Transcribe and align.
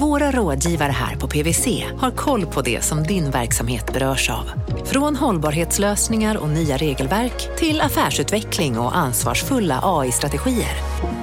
våra 0.00 0.30
rådgivare 0.30 0.92
här 0.92 1.16
på 1.16 1.28
PWC 1.28 1.84
har 1.98 2.10
koll 2.10 2.46
på 2.46 2.62
det 2.62 2.84
som 2.84 3.02
din 3.02 3.30
verksamhet 3.30 3.92
berörs 3.92 4.30
av. 4.30 4.50
Från 4.84 5.16
hållbarhetslösningar 5.16 6.36
och 6.36 6.48
nya 6.48 6.76
regelverk 6.76 7.56
till 7.58 7.80
affärsutveckling 7.80 8.78
och 8.78 8.96
ansvarsfulla 8.96 9.80
AI-strategier. 9.82 10.76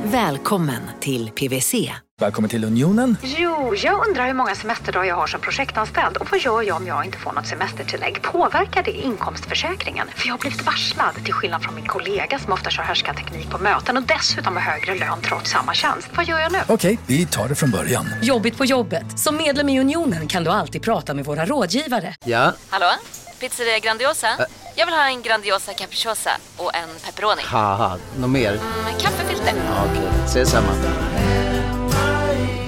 Välkommen 0.03 0.81
till 0.99 1.29
PWC. 1.29 1.91
Välkommen 2.21 2.49
till 2.49 2.63
Unionen. 2.63 3.17
Jo, 3.23 3.75
jag 3.75 4.07
undrar 4.07 4.27
hur 4.27 4.33
många 4.33 4.55
semesterdagar 4.55 5.05
jag 5.07 5.15
har 5.15 5.27
som 5.27 5.41
projektanställd 5.41 6.17
och 6.17 6.27
vad 6.31 6.39
gör 6.39 6.61
jag 6.61 6.77
om 6.77 6.87
jag 6.87 7.05
inte 7.05 7.17
får 7.17 7.31
något 7.31 7.47
semestertillägg? 7.47 8.21
Påverkar 8.21 8.83
det 8.83 8.91
inkomstförsäkringen? 8.91 10.07
För 10.15 10.27
jag 10.27 10.33
har 10.33 10.39
blivit 10.39 10.65
varslad, 10.65 11.15
till 11.23 11.33
skillnad 11.33 11.63
från 11.63 11.75
min 11.75 11.85
kollega 11.85 12.39
som 12.39 12.53
ofta 12.53 12.69
kör 12.69 12.83
härskarteknik 12.83 13.49
på 13.49 13.57
möten 13.57 13.97
och 13.97 14.03
dessutom 14.03 14.53
har 14.55 14.61
högre 14.61 14.95
lön 14.95 15.19
trots 15.21 15.51
samma 15.51 15.73
tjänst. 15.73 16.09
Vad 16.15 16.25
gör 16.25 16.39
jag 16.39 16.51
nu? 16.51 16.57
Okej, 16.67 16.99
vi 17.07 17.25
tar 17.25 17.47
det 17.47 17.55
från 17.55 17.71
början. 17.71 18.05
Jobbigt 18.21 18.57
på 18.63 18.67
jobbet. 18.67 19.19
Som 19.19 19.37
medlem 19.37 19.69
i 19.69 19.79
Unionen 19.79 20.27
kan 20.27 20.43
du 20.43 20.49
alltid 20.49 20.81
prata 20.81 21.13
med 21.13 21.25
våra 21.25 21.45
rådgivare. 21.45 22.15
Ja, 22.25 22.53
Hallå? 22.69 22.91
Pizzeria 23.39 23.79
Grandiosa? 23.79 24.27
Jag 24.75 24.85
vill 24.85 24.95
ha 24.95 25.07
en 25.07 25.21
Grandiosa 25.21 25.73
capriciosa 25.73 26.29
och 26.57 26.75
en 26.75 26.89
pepperoni. 27.05 27.41
haha, 27.45 27.97
något 28.19 28.29
mer? 28.29 28.51
Med 28.83 29.01
kaffefilter. 29.01 29.53
Ja, 29.67 29.85
Okej, 29.91 30.09
ses 30.25 30.49
samma. 30.49 30.67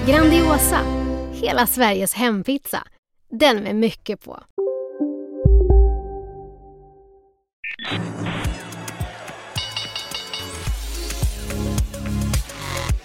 Grandiosa, 0.06 0.80
hela 1.32 1.66
Sveriges 1.66 2.14
hempizza. 2.14 2.82
Den 3.30 3.56
med 3.62 3.76
mycket 3.76 4.24
på. 4.24 4.42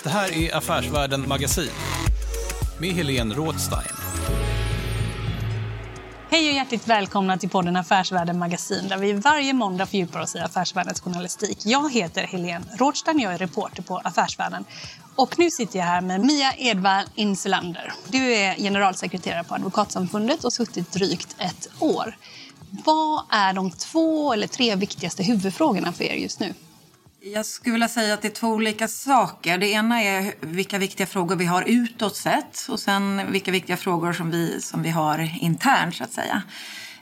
Det 0.04 0.10
här 0.10 0.38
är 0.38 0.56
Affärsvärlden 0.56 1.28
Magasin 1.28 1.70
med 2.82 2.90
Helene 2.90 3.36
Rådstein. 3.36 3.96
Hej 6.30 6.50
och 6.50 6.56
hjärtligt 6.56 6.88
välkomna 6.88 7.38
till 7.38 7.50
podden 7.50 7.76
Affärsvärlden 7.76 8.40
Magasin 8.40 8.88
där 8.88 8.98
vi 8.98 9.14
varje 9.14 9.54
måndag 9.54 9.86
fördjupar 9.86 10.22
oss 10.22 10.36
i 10.36 10.40
affärsvärldens 10.40 11.02
journalistik. 11.02 11.58
Jag 11.66 11.94
heter 11.94 12.24
Helene 12.24 12.66
Rådstein, 12.78 13.20
jag 13.20 13.34
är 13.34 13.38
reporter 13.38 13.84
på 13.84 13.98
Affärsvärlden. 13.98 14.66
Och 15.16 15.40
nu 15.40 15.52
sitter 15.52 15.80
jag 15.80 15.86
här 15.86 16.02
med 16.02 16.22
Mia 16.22 16.54
Edvall 16.58 17.06
Insulander. 17.16 17.94
Du 18.08 18.34
är 18.34 18.56
generalsekreterare 18.56 19.44
på 19.44 19.56
Advokatsamfundet 19.56 20.38
och 20.38 20.44
har 20.44 20.50
suttit 20.50 20.92
drygt 20.92 21.36
ett 21.38 21.68
år. 21.80 22.18
Vad 22.86 23.24
är 23.30 23.54
de 23.54 23.72
två 23.72 24.34
eller 24.34 24.48
tre 24.48 24.76
viktigaste 24.76 25.24
huvudfrågorna 25.24 25.94
för 25.94 26.04
er 26.04 26.16
just 26.16 26.40
nu? 26.40 26.54
Jag 27.24 27.46
skulle 27.46 27.74
vilja 27.74 27.88
säga 27.88 28.14
att 28.14 28.22
det 28.22 28.28
är 28.28 28.32
två 28.32 28.48
olika 28.48 28.88
saker. 28.88 29.58
Det 29.58 29.68
ena 29.68 30.02
är 30.04 30.34
vilka 30.40 30.78
viktiga 30.78 31.08
frågor 31.08 31.36
vi 31.36 31.46
har 31.46 31.64
utåt 31.68 32.16
sett 32.16 32.68
och 32.70 32.80
sen 32.80 33.32
vilka 33.32 33.52
viktiga 33.52 33.78
frågor 33.78 34.14
som 34.14 34.32
vi, 34.32 34.62
som 34.62 34.84
vi 34.84 34.90
har 34.90 35.30
internt 35.42 35.96
så 35.96 36.04
att 36.04 36.14
säga. 36.14 36.42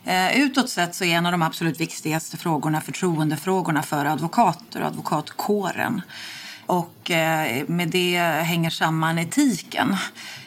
Eh, 0.06 0.42
utåt 0.42 0.70
sett 0.70 0.96
så 0.96 1.04
är 1.04 1.16
en 1.16 1.26
av 1.26 1.32
de 1.32 1.42
absolut 1.42 1.80
viktigaste 1.80 2.38
frågorna 2.38 2.82
förtroendefrågorna 2.82 3.84
för 3.84 4.06
advokater 4.06 4.82
och 4.82 4.88
advokatkåren. 4.88 6.02
Och 6.66 7.12
eh, 7.12 7.64
med 7.68 7.88
det 7.90 8.18
hänger 8.44 8.70
samman 8.70 9.20
etiken. 9.20 9.96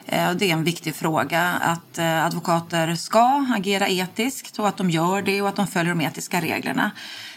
Eh, 0.06 0.32
Det 0.32 0.50
är 0.50 0.52
en 0.52 0.64
viktig 0.64 0.94
fråga 0.94 1.42
att 1.42 1.98
eh, 1.98 2.24
advokater 2.24 2.94
ska 2.94 3.46
agera 3.56 3.88
etiskt 3.88 4.58
och 4.58 4.68
att 4.68 4.76
de 4.76 4.90
gör 4.90 5.22
det 5.22 5.42
och 5.42 5.48
att 5.48 5.56
de 5.56 5.66
följer 5.66 5.94
de 5.94 6.00
etiska 6.00 6.40
reglerna. 6.40 6.90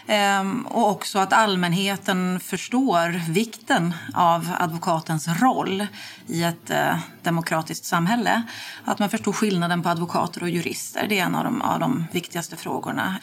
Ehm, 0.07 0.65
och 0.65 0.89
också 0.89 1.19
att 1.19 1.33
allmänheten 1.33 2.39
förstår 2.39 3.31
vikten 3.31 3.93
av 4.13 4.51
advokatens 4.59 5.27
roll 5.27 5.87
i 6.27 6.43
ett 6.43 6.69
eh, 6.69 6.97
demokratiskt 7.23 7.85
samhälle. 7.85 8.41
Att 8.83 8.99
man 8.99 9.09
förstår 9.09 9.33
skillnaden 9.33 9.83
på 9.83 9.89
advokater 9.89 10.43
och 10.43 10.49
jurister. 10.49 11.05
Det 11.09 11.19
är 11.19 11.23
en 11.23 11.35
av 11.35 11.43
de, 11.43 11.61
av 11.61 11.79
de 11.79 12.05
viktigaste 12.11 12.55
frågorna. 12.55 13.15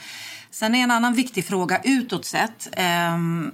Sen 0.50 0.74
är 0.74 0.82
en 0.82 0.90
annan 0.90 1.14
viktig 1.14 1.46
fråga 1.46 1.80
utåt 1.84 2.24
sett 2.24 2.68
ehm, 2.72 3.52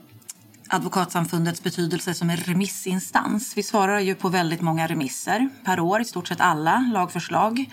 Advokatsamfundets 0.71 1.63
betydelse 1.63 2.15
som 2.15 2.31
en 2.31 2.37
remissinstans. 2.37 3.57
Vi 3.57 3.63
svarar 3.63 4.01
ju 4.01 4.15
på 4.15 4.29
väldigt 4.29 4.61
många 4.61 4.87
remisser 4.87 5.49
per 5.65 5.81
år, 5.81 6.01
i 6.01 6.05
stort 6.05 6.29
sett 6.29 6.41
alla 6.41 6.91
lagförslag. 6.95 7.71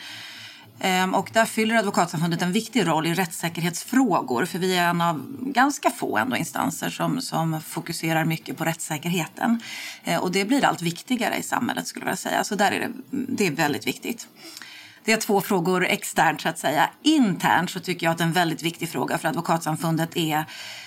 Ehm, 0.79 1.15
och 1.15 1.29
där 1.33 1.45
fyller 1.45 1.75
Advokatsamfundet 1.75 2.41
en 2.41 2.51
viktig 2.51 2.87
roll 2.87 3.07
i 3.07 3.13
rättssäkerhetsfrågor 3.13 4.45
för 4.45 4.59
vi 4.59 4.77
är 4.77 4.89
en 4.89 5.01
av 5.01 5.25
ganska 5.39 5.89
få 5.89 6.17
ändå 6.17 6.37
instanser 6.37 6.89
som, 6.89 7.21
som 7.21 7.61
fokuserar 7.61 8.25
mycket 8.25 8.57
på 8.57 8.65
rättssäkerheten. 8.65 9.61
Ehm, 10.03 10.21
och 10.21 10.31
det 10.31 10.45
blir 10.45 10.65
allt 10.65 10.81
viktigare 10.81 11.37
i 11.37 11.43
samhället 11.43 11.87
skulle 11.87 12.05
jag 12.05 12.17
säga. 12.17 12.43
Så 12.43 12.55
där 12.55 12.71
är 12.71 12.79
det, 12.79 12.91
det 13.09 13.47
är 13.47 13.51
väldigt 13.51 13.87
viktigt. 13.87 14.27
Det 15.05 15.13
är 15.13 15.17
två 15.17 15.41
frågor 15.41 15.85
externt 15.85 16.41
så 16.41 16.49
att 16.49 16.59
säga. 16.59 16.89
Internt 17.03 17.69
så 17.69 17.79
tycker 17.79 18.05
jag 18.05 18.13
att 18.13 18.21
en 18.21 18.31
väldigt 18.31 18.63
viktig 18.63 18.89
fråga 18.89 19.17
för 19.17 19.27
Advokatsamfundet 19.27 20.17
är 20.17 20.45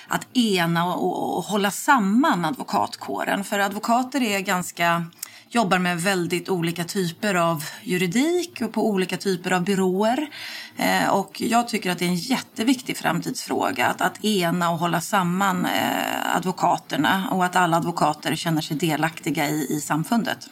att 0.09 0.37
ena 0.37 0.94
och, 0.94 1.05
och, 1.05 1.38
och 1.38 1.44
hålla 1.44 1.70
samman 1.70 2.44
advokatkåren. 2.44 3.44
För 3.44 3.59
advokater 3.59 4.22
är 4.22 4.41
ganska 4.41 5.06
jobbar 5.51 5.79
med 5.79 6.01
väldigt 6.01 6.49
olika 6.49 6.85
typer 6.85 7.35
av 7.35 7.65
juridik 7.83 8.63
och 8.63 8.73
på 8.73 8.89
olika 8.89 9.17
typer 9.17 9.51
av 9.51 9.65
byråer. 9.65 10.29
Eh, 10.77 11.09
och 11.09 11.41
jag 11.41 11.69
tycker 11.69 11.91
att 11.91 11.99
det 11.99 12.05
är 12.05 12.09
en 12.09 12.17
jätteviktig 12.17 12.97
framtidsfråga 12.97 13.87
att, 13.87 14.01
att 14.01 14.25
ena 14.25 14.71
och 14.71 14.79
hålla 14.79 15.01
samman 15.01 15.67
eh, 15.67 16.37
advokaterna 16.37 17.29
och 17.33 17.45
att 17.45 17.57
alla 17.57 17.77
advokater 17.77 18.37
känner 18.37 18.61
sig 18.61 18.77
delaktiga 18.77 19.49
i, 19.49 19.67
i 19.71 19.81
samfundet. 19.81 20.49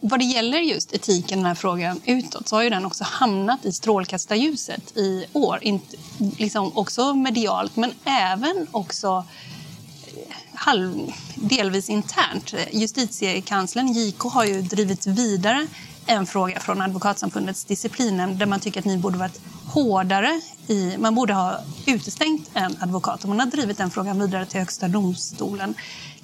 Vad 0.00 0.18
det 0.18 0.24
gäller 0.24 0.58
just 0.58 0.94
etiken, 0.94 1.38
den 1.38 1.46
här 1.46 1.54
frågan 1.54 2.00
utåt, 2.04 2.48
så 2.48 2.56
har 2.56 2.62
ju 2.62 2.70
den 2.70 2.86
också 2.86 3.04
hamnat 3.04 3.64
i 3.64 3.72
strålkastarljuset 3.72 4.96
i 4.96 5.24
år. 5.32 5.58
Inte, 5.62 5.96
liksom 6.38 6.72
också 6.74 7.14
medialt, 7.14 7.76
men 7.76 7.90
även 8.04 8.66
också 8.70 9.24
halv, 10.54 11.12
delvis 11.34 11.88
internt. 11.90 12.54
Justitiekanslern, 12.72 13.86
JK, 13.88 14.20
har 14.20 14.44
ju 14.44 14.62
drivit 14.62 15.06
vidare 15.06 15.66
en 16.06 16.26
fråga 16.26 16.60
från 16.60 16.82
Advokatsamfundets 16.82 17.64
disciplinnämnd 17.64 18.38
där 18.38 18.46
man 18.46 18.60
tycker 18.60 18.80
att 18.80 18.86
ni 18.86 18.98
borde 18.98 19.18
varit 19.18 19.40
hårdare. 19.66 20.40
I, 20.66 20.96
man 20.98 21.14
borde 21.14 21.34
ha 21.34 21.60
utestängt 21.86 22.50
en 22.54 22.76
advokat. 22.80 23.22
Och 23.22 23.28
man 23.28 23.40
har 23.40 23.46
drivit 23.46 23.78
den 23.78 23.90
frågan 23.90 24.20
vidare 24.20 24.46
till 24.46 24.60
Högsta 24.60 24.88
domstolen. 24.88 25.74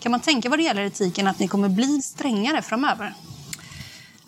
Kan 0.00 0.12
man 0.12 0.20
tänka 0.20 0.48
vad 0.48 0.58
det 0.58 0.62
gäller 0.62 0.82
etiken 0.82 1.26
att 1.26 1.38
ni 1.38 1.48
kommer 1.48 1.68
bli 1.68 2.02
strängare 2.02 2.62
framöver? 2.62 3.14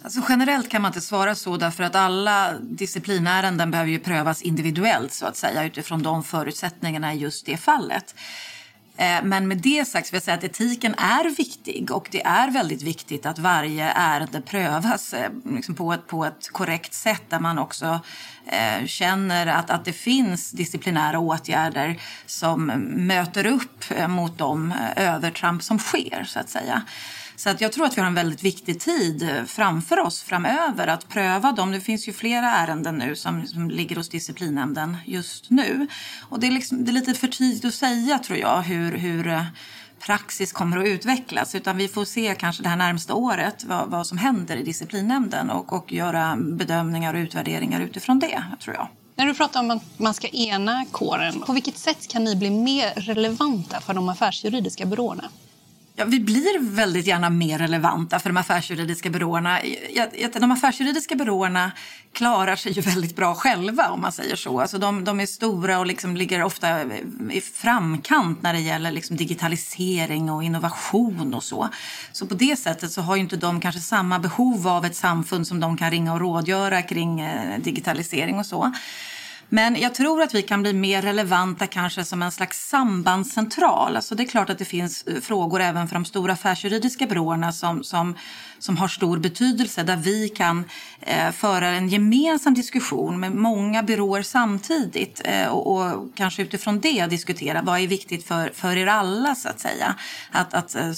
Alltså 0.04 0.20
generellt 0.28 0.68
kan 0.68 0.82
man 0.82 0.88
inte 0.88 1.00
svara 1.00 1.34
så 1.34 1.56
därför 1.56 1.84
att 1.84 1.94
alla 1.94 2.54
disciplinärenden 2.60 3.70
behöver 3.70 3.90
ju 3.90 3.98
prövas 3.98 4.42
individuellt 4.42 5.12
så 5.12 5.26
att 5.26 5.36
säga 5.36 5.64
utifrån 5.64 6.02
de 6.02 6.24
förutsättningarna 6.24 7.14
i 7.14 7.18
just 7.18 7.46
det 7.46 7.56
fallet. 7.56 8.14
Eh, 8.96 9.22
men 9.22 9.48
med 9.48 9.58
det 9.58 9.88
sagt 9.88 10.12
vill 10.12 10.16
jag 10.16 10.22
säga 10.22 10.36
att 10.36 10.44
etiken 10.44 10.94
är 10.94 11.36
viktig 11.36 11.90
och 11.90 12.08
det 12.10 12.22
är 12.22 12.50
väldigt 12.50 12.82
viktigt 12.82 13.26
att 13.26 13.38
varje 13.38 13.84
ärende 13.90 14.40
prövas 14.40 15.14
eh, 15.14 15.30
liksom 15.56 15.74
på, 15.74 15.92
ett, 15.92 16.06
på 16.06 16.24
ett 16.24 16.52
korrekt 16.52 16.94
sätt 16.94 17.22
där 17.28 17.40
man 17.40 17.58
också 17.58 18.00
eh, 18.46 18.86
känner 18.86 19.46
att, 19.46 19.70
att 19.70 19.84
det 19.84 19.92
finns 19.92 20.50
disciplinära 20.50 21.18
åtgärder 21.18 22.00
som 22.26 22.66
möter 23.06 23.46
upp 23.46 23.84
eh, 23.88 24.08
mot 24.08 24.38
de 24.38 24.74
övertramp 24.96 25.62
som 25.62 25.78
sker 25.78 26.24
så 26.24 26.38
att 26.40 26.48
säga. 26.48 26.82
Så 27.36 27.50
att 27.50 27.60
jag 27.60 27.72
tror 27.72 27.86
att 27.86 27.96
vi 27.96 28.00
har 28.00 28.08
en 28.08 28.14
väldigt 28.14 28.44
viktig 28.44 28.80
tid 28.80 29.22
eh, 29.22 29.44
framför 29.44 29.98
oss 29.98 30.22
framöver 30.22 30.86
att 30.86 31.08
pröva 31.08 31.52
dem. 31.52 31.72
Det 31.72 31.80
finns 31.80 32.08
ju 32.08 32.12
flera 32.12 32.50
ärenden 32.50 32.98
nu 32.98 33.16
som, 33.16 33.46
som 33.46 33.70
ligger 33.70 33.96
hos 33.96 34.08
disciplinnämnden 34.08 34.96
just 35.06 35.50
nu. 35.50 35.86
Och 36.28 36.40
det 36.40 36.46
är, 36.46 36.50
liksom, 36.50 36.84
det 36.84 36.90
är 36.90 36.92
lite 36.92 37.14
för 37.14 37.28
tidigt 37.28 37.64
att 37.64 37.74
säga 37.74 38.18
tror 38.18 38.38
jag 38.38 38.62
hur, 38.62 38.96
hur 38.96 39.28
eh, 39.28 39.44
praxis 40.00 40.52
kommer 40.52 40.78
att 40.78 40.86
utvecklas. 40.86 41.54
Utan 41.54 41.76
vi 41.76 41.88
får 41.88 42.04
se 42.04 42.34
kanske 42.38 42.62
det 42.62 42.68
här 42.68 42.76
närmsta 42.76 43.14
året 43.14 43.64
vad, 43.64 43.90
vad 43.90 44.06
som 44.06 44.18
händer 44.18 44.56
i 44.56 44.62
disciplinnämnden 44.62 45.50
och, 45.50 45.72
och 45.72 45.92
göra 45.92 46.36
bedömningar 46.36 47.14
och 47.14 47.18
utvärderingar 47.18 47.80
utifrån 47.80 48.18
det 48.18 48.42
tror 48.60 48.76
jag. 48.76 48.88
När 49.16 49.26
du 49.26 49.34
pratar 49.34 49.60
om 49.60 49.70
att 49.70 49.98
man 49.98 50.14
ska 50.14 50.28
ena 50.28 50.84
kåren, 50.90 51.40
på 51.40 51.52
vilket 51.52 51.78
sätt 51.78 52.08
kan 52.08 52.24
ni 52.24 52.36
bli 52.36 52.50
mer 52.50 52.90
relevanta 52.96 53.80
för 53.80 53.94
de 53.94 54.08
affärsjuridiska 54.08 54.86
byråerna? 54.86 55.24
Ja, 55.94 56.04
vi 56.04 56.20
blir 56.20 56.74
väldigt 56.74 57.06
gärna 57.06 57.30
mer 57.30 57.58
relevanta 57.58 58.18
för 58.18 58.28
de 58.28 58.36
affärsjuridiska 58.36 59.10
byråerna. 59.10 59.58
De 60.32 60.50
affärsjuridiska 60.50 61.14
byråerna 61.14 61.72
klarar 62.12 62.56
sig 62.56 62.72
ju 62.72 62.80
väldigt 62.80 63.16
bra 63.16 63.34
själva 63.34 63.88
om 63.88 64.00
man 64.00 64.12
säger 64.12 64.36
så. 64.36 64.60
Alltså 64.60 64.78
de, 64.78 65.04
de 65.04 65.20
är 65.20 65.26
stora 65.26 65.78
och 65.78 65.86
liksom 65.86 66.16
ligger 66.16 66.42
ofta 66.42 66.84
i 67.30 67.40
framkant 67.40 68.42
när 68.42 68.52
det 68.52 68.60
gäller 68.60 68.90
liksom 68.90 69.16
digitalisering 69.16 70.30
och 70.30 70.44
innovation 70.44 71.34
och 71.34 71.42
så. 71.42 71.68
Så 72.12 72.26
på 72.26 72.34
det 72.34 72.58
sättet 72.58 72.92
så 72.92 73.02
har 73.02 73.16
ju 73.16 73.22
inte 73.22 73.36
de 73.36 73.60
kanske 73.60 73.80
samma 73.80 74.18
behov 74.18 74.68
av 74.68 74.84
ett 74.84 74.96
samfund 74.96 75.46
som 75.46 75.60
de 75.60 75.76
kan 75.76 75.90
ringa 75.90 76.12
och 76.12 76.20
rådgöra 76.20 76.82
kring 76.82 77.20
eh, 77.20 77.60
digitalisering 77.60 78.38
och 78.38 78.46
så. 78.46 78.72
Men 79.54 79.80
jag 79.80 79.94
tror 79.94 80.22
att 80.22 80.34
vi 80.34 80.42
kan 80.42 80.62
bli 80.62 80.72
mer 80.72 81.02
relevanta 81.02 81.66
kanske 81.66 82.04
som 82.04 82.22
en 82.22 82.32
slags 82.32 82.68
sambandscentral. 82.68 83.96
Alltså 83.96 84.14
det 84.14 84.22
är 84.22 84.26
klart 84.26 84.50
att 84.50 84.58
det 84.58 84.64
finns 84.64 85.02
eh, 85.02 85.20
frågor 85.20 85.60
även 85.60 85.88
för 85.88 85.94
de 85.94 86.04
stora 86.04 86.32
affärsjuridiska 86.32 87.06
byråerna 87.06 87.52
som, 87.52 87.84
som, 87.84 88.16
som 88.58 88.76
har 88.76 88.88
stor 88.88 89.18
betydelse 89.18 89.82
där 89.82 89.96
vi 89.96 90.28
kan 90.28 90.64
eh, 91.00 91.30
föra 91.30 91.68
en 91.68 91.88
gemensam 91.88 92.54
diskussion 92.54 93.20
med 93.20 93.32
många 93.32 93.82
byråer 93.82 94.22
samtidigt 94.22 95.20
eh, 95.24 95.48
och, 95.48 95.94
och, 95.94 96.14
kanske 96.14 96.42
utifrån 96.42 96.80
det 96.80 97.06
diskutera 97.06 97.62
vad 97.62 97.80
är 97.80 97.86
viktigt 97.86 98.26
för, 98.26 98.50
för 98.54 98.76
er 98.76 98.86
alla 98.86 99.34
så 99.34 99.48
att 99.48 99.60
säga. 99.60 99.94
Att, 100.30 100.54
att 100.54 100.74
eh, 100.74 100.92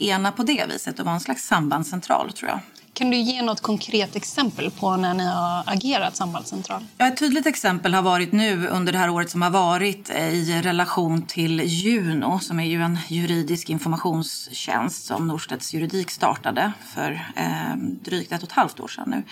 ena 0.00 0.32
på 0.32 0.42
det 0.42 0.66
viset 0.68 0.98
och 0.98 1.04
vara 1.04 1.14
en 1.14 1.20
slags 1.20 1.46
sambandscentral 1.46 2.32
tror 2.32 2.50
jag. 2.50 2.60
Kan 2.94 3.10
du 3.10 3.16
ge 3.16 3.42
något 3.42 3.60
konkret 3.60 4.16
exempel 4.16 4.70
på 4.70 4.96
när 4.96 5.14
ni 5.14 5.24
har 5.24 5.62
agerat 5.66 6.16
sambandscentral? 6.16 6.84
Ja, 6.98 7.06
ett 7.06 7.16
tydligt 7.16 7.46
exempel 7.46 7.94
har 7.94 8.02
varit 8.02 8.32
nu 8.32 8.68
under 8.68 8.92
det 8.92 8.98
här 8.98 9.10
året 9.10 9.30
som 9.30 9.42
har 9.42 9.50
varit 9.50 10.10
eh, 10.10 10.28
i 10.28 10.62
relation 10.62 11.22
till 11.22 11.60
Juno 11.60 12.38
som 12.38 12.60
är 12.60 12.64
ju 12.64 12.82
en 12.82 12.98
juridisk 13.08 13.70
informationstjänst 13.70 15.04
som 15.04 15.28
Norstedts 15.28 15.74
juridik 15.74 16.10
startade 16.10 16.72
för 16.94 17.32
eh, 17.36 17.76
drygt 17.76 18.32
ett 18.32 18.42
och 18.42 18.48
ett 18.48 18.54
halvt 18.54 18.80
år 18.80 18.88
sedan 18.88 19.10
nu. 19.10 19.22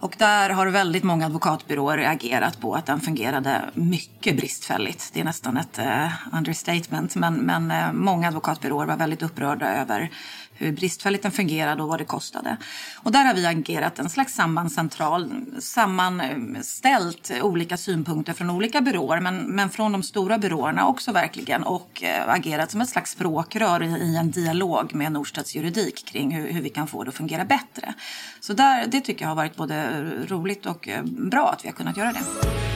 Och 0.00 0.14
där 0.18 0.50
har 0.50 0.66
väldigt 0.66 1.04
många 1.04 1.26
advokatbyråer 1.26 1.96
reagerat 1.96 2.60
på 2.60 2.74
att 2.74 2.86
den 2.86 3.00
fungerade 3.00 3.70
mycket 3.74 4.36
bristfälligt. 4.36 5.10
Det 5.12 5.20
är 5.20 5.24
nästan 5.24 5.56
ett 5.56 5.78
eh, 5.78 6.08
understatement. 6.32 7.14
Men, 7.14 7.34
men 7.34 7.70
eh, 7.70 7.92
många 7.92 8.28
advokatbyråer 8.28 8.86
var 8.86 8.96
väldigt 8.96 9.22
upprörda 9.22 9.74
över 9.74 10.10
hur 10.58 10.72
bristfälligt 10.72 11.22
den 11.22 11.32
fungerade 11.32 11.82
och 11.82 11.88
vad 11.88 11.98
det 11.98 12.04
kostade. 12.04 12.56
Och 12.96 13.12
där 13.12 13.24
har 13.24 13.34
vi 13.34 13.46
agerat 13.46 13.98
en 13.98 14.10
slags 14.10 14.34
sambandscentral, 14.34 15.30
sammanställt 15.58 17.32
olika 17.42 17.76
synpunkter 17.76 18.32
från 18.32 18.50
olika 18.50 18.80
byråer 18.80 19.20
men, 19.20 19.36
men 19.36 19.70
från 19.70 19.92
de 19.92 20.02
stora 20.02 20.38
byråerna 20.38 20.86
också 20.86 21.12
verkligen 21.12 21.62
och 21.62 22.02
eh, 22.02 22.28
agerat 22.28 22.70
som 22.70 22.80
ett 22.80 22.88
slags 22.88 23.10
språkrör 23.10 23.82
i 23.82 24.16
en 24.16 24.30
dialog 24.30 24.94
med 24.94 25.12
Norstedts 25.12 25.54
juridik 25.54 26.06
kring 26.06 26.30
hur, 26.30 26.52
hur 26.52 26.62
vi 26.62 26.68
kan 26.68 26.86
få 26.86 27.04
det 27.04 27.08
att 27.08 27.14
fungera 27.14 27.44
bättre. 27.44 27.94
Så 28.40 28.52
där, 28.52 28.86
det 28.86 29.00
tycker 29.00 29.24
jag 29.24 29.28
har 29.30 29.36
varit 29.36 29.56
både 29.56 30.02
roligt 30.26 30.66
och 30.66 30.88
eh, 30.88 31.02
bra 31.04 31.50
att 31.50 31.64
vi 31.64 31.68
har 31.68 31.74
kunnat 31.74 31.96
göra 31.96 32.12
det. 32.12 32.75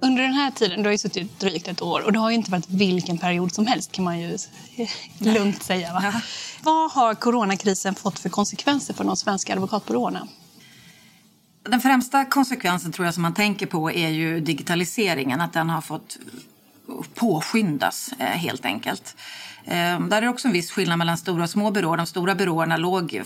Under 0.00 0.22
den 0.22 0.32
här 0.32 0.50
tiden, 0.50 0.82
du 0.82 0.84
har 0.84 0.92
ju 0.92 0.98
suttit 0.98 1.40
drygt 1.40 1.68
ett 1.68 1.82
år 1.82 2.00
och 2.00 2.12
det 2.12 2.18
har 2.18 2.30
ju 2.30 2.36
inte 2.36 2.50
varit 2.50 2.68
vilken 2.68 3.18
period 3.18 3.54
som 3.54 3.66
helst 3.66 3.92
kan 3.92 4.04
man 4.04 4.20
ju 4.20 4.38
lugnt 5.18 5.62
säga. 5.62 5.92
Va? 5.92 6.00
Ja. 6.04 6.20
Vad 6.62 6.90
har 6.92 7.14
coronakrisen 7.14 7.94
fått 7.94 8.18
för 8.18 8.28
konsekvenser 8.28 8.94
för 8.94 9.04
de 9.04 9.16
svenska 9.16 9.52
advokatbyråerna? 9.52 10.28
Den 11.62 11.80
främsta 11.80 12.24
konsekvensen 12.24 12.92
tror 12.92 13.04
jag 13.06 13.14
som 13.14 13.22
man 13.22 13.34
tänker 13.34 13.66
på 13.66 13.90
är 13.90 14.08
ju 14.08 14.40
digitaliseringen, 14.40 15.40
att 15.40 15.52
den 15.52 15.70
har 15.70 15.80
fått 15.80 16.18
påskyndas 17.14 18.10
eh, 18.18 18.26
helt 18.26 18.64
enkelt. 18.64 19.16
Ehm, 19.70 20.08
där 20.08 20.16
är 20.16 20.20
det 20.20 20.28
också 20.28 20.48
en 20.48 20.52
viss 20.52 20.70
skillnad 20.70 20.98
mellan 20.98 21.18
stora 21.18 21.42
och 21.42 21.50
små 21.50 21.70
byråer. 21.70 21.96
De 21.96 22.06
stora 22.06 22.34
byråerna 22.34 22.76
låg 22.76 23.22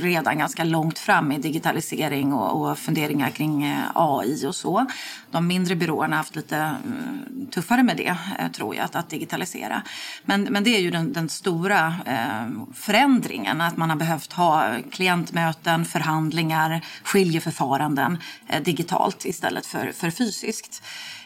redan 0.00 0.38
ganska 0.38 0.64
långt 0.64 0.98
fram 0.98 1.32
i 1.32 1.38
digitalisering 1.38 2.32
och, 2.32 2.78
funderingar 2.78 3.30
kring 3.30 3.64
eh, 3.64 3.78
AI 3.94 4.46
och 4.46 4.54
så. 4.54 4.86
De 5.30 5.46
mindre 5.46 5.76
byråerna 5.76 6.16
har 6.16 6.18
haft 6.18 6.36
lite 6.36 6.56
mm, 6.56 7.46
tuffare 7.50 7.82
med 7.82 7.96
det, 7.96 8.16
eh, 8.38 8.50
tror 8.50 8.76
jag, 8.76 8.88
att, 8.92 9.10
digitalisera. 9.10 9.82
Men, 10.24 10.42
men 10.42 10.64
det 10.64 10.76
är 10.76 10.80
ju 10.80 10.90
den, 10.90 11.12
den 11.12 11.28
stora 11.28 11.94
ehm, 12.06 12.66
förändringen, 12.74 13.60
att 13.60 13.76
man 13.76 13.90
har 13.90 13.96
behövt 13.96 14.32
ha 14.32 14.76
klientmöten, 14.90 15.84
förhandlingar, 15.84 16.80
skiljeförfaranden 17.02 18.18
eh, 18.48 18.62
digitalt 18.62 19.24
istället 19.24 19.66
för, 19.66 19.92
för 19.92 20.10
fysiskt. 20.10 20.82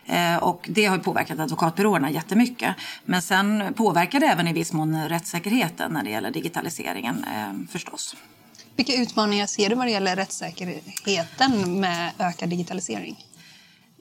Eh, 0.07 0.37
och 0.37 0.67
det 0.69 0.85
har 0.85 0.99
påverkat 0.99 1.39
advokatbyråerna 1.39 2.11
jättemycket. 2.11 2.77
Men 3.05 3.23
sen 3.23 3.75
påverkar 3.75 4.21
det 4.21 4.27
även 4.27 4.49
i 4.49 4.53
viss 4.53 4.73
mån 4.73 5.09
rättssäkerheten 5.09 5.93
när 5.93 6.05
det 6.05 6.11
gäller 6.11 6.31
digitaliseringen 6.31 7.25
eh, 7.25 7.71
förstås. 7.73 8.17
Vilka 8.77 8.95
utmaningar 8.95 9.47
ser 9.47 9.69
du 9.69 9.75
vad 9.75 9.87
det 9.87 9.91
gäller 9.91 10.17
rättssäkerheten 10.17 11.81
med 11.81 12.11
ökad 12.19 12.49
digitalisering? 12.49 13.17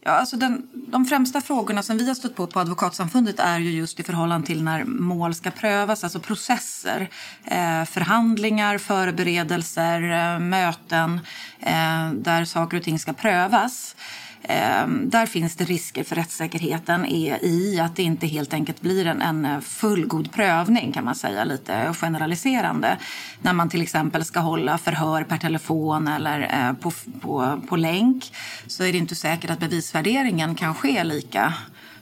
Ja, 0.03 0.11
alltså 0.11 0.37
den, 0.37 0.67
de 0.73 1.05
främsta 1.05 1.41
frågorna 1.41 1.83
som 1.83 1.97
vi 1.97 2.07
har 2.07 2.15
stött 2.15 2.35
på 2.35 2.47
på 2.47 2.59
Advokatsamfundet 2.59 3.39
är 3.39 3.59
ju 3.59 3.71
just 3.71 3.99
i 3.99 4.03
förhållande 4.03 4.47
till 4.47 4.63
när 4.63 4.83
mål 4.83 5.33
ska 5.35 5.51
prövas, 5.51 6.03
alltså 6.03 6.19
processer. 6.19 7.09
Eh, 7.45 7.85
förhandlingar, 7.85 8.77
förberedelser, 8.77 10.01
eh, 10.01 10.39
möten 10.39 11.19
eh, 11.59 12.11
där 12.13 12.45
saker 12.45 12.77
och 12.77 12.83
ting 12.83 12.99
ska 12.99 13.13
prövas. 13.13 13.95
Ehm, 14.43 15.09
där 15.09 15.25
finns 15.25 15.55
det 15.55 15.63
risker 15.63 16.03
för 16.03 16.15
rättssäkerheten 16.15 17.05
i 17.05 17.79
att 17.79 17.95
det 17.95 18.03
inte 18.03 18.27
helt 18.27 18.53
enkelt 18.53 18.81
blir 18.81 19.05
en, 19.05 19.21
en 19.21 19.61
fullgod 19.61 20.31
prövning 20.31 20.91
kan 20.91 21.05
man 21.05 21.15
säga 21.15 21.43
lite 21.43 21.93
generaliserande. 21.93 22.97
När 23.41 23.53
man 23.53 23.69
till 23.69 23.81
exempel 23.81 24.25
ska 24.25 24.39
hålla 24.39 24.77
förhör 24.77 25.23
per 25.23 25.37
telefon 25.37 26.07
eller 26.07 26.39
eh, 26.41 26.73
på, 26.73 26.91
på, 27.21 27.61
på 27.69 27.75
länk 27.75 28.33
så 28.67 28.83
är 28.83 28.91
det 28.91 28.97
inte 28.97 29.15
säkert 29.15 29.49
att 29.49 29.59
bevisvärderingen 29.59 30.55
kan 30.55 30.75
ske 30.75 31.03
lika 31.03 31.53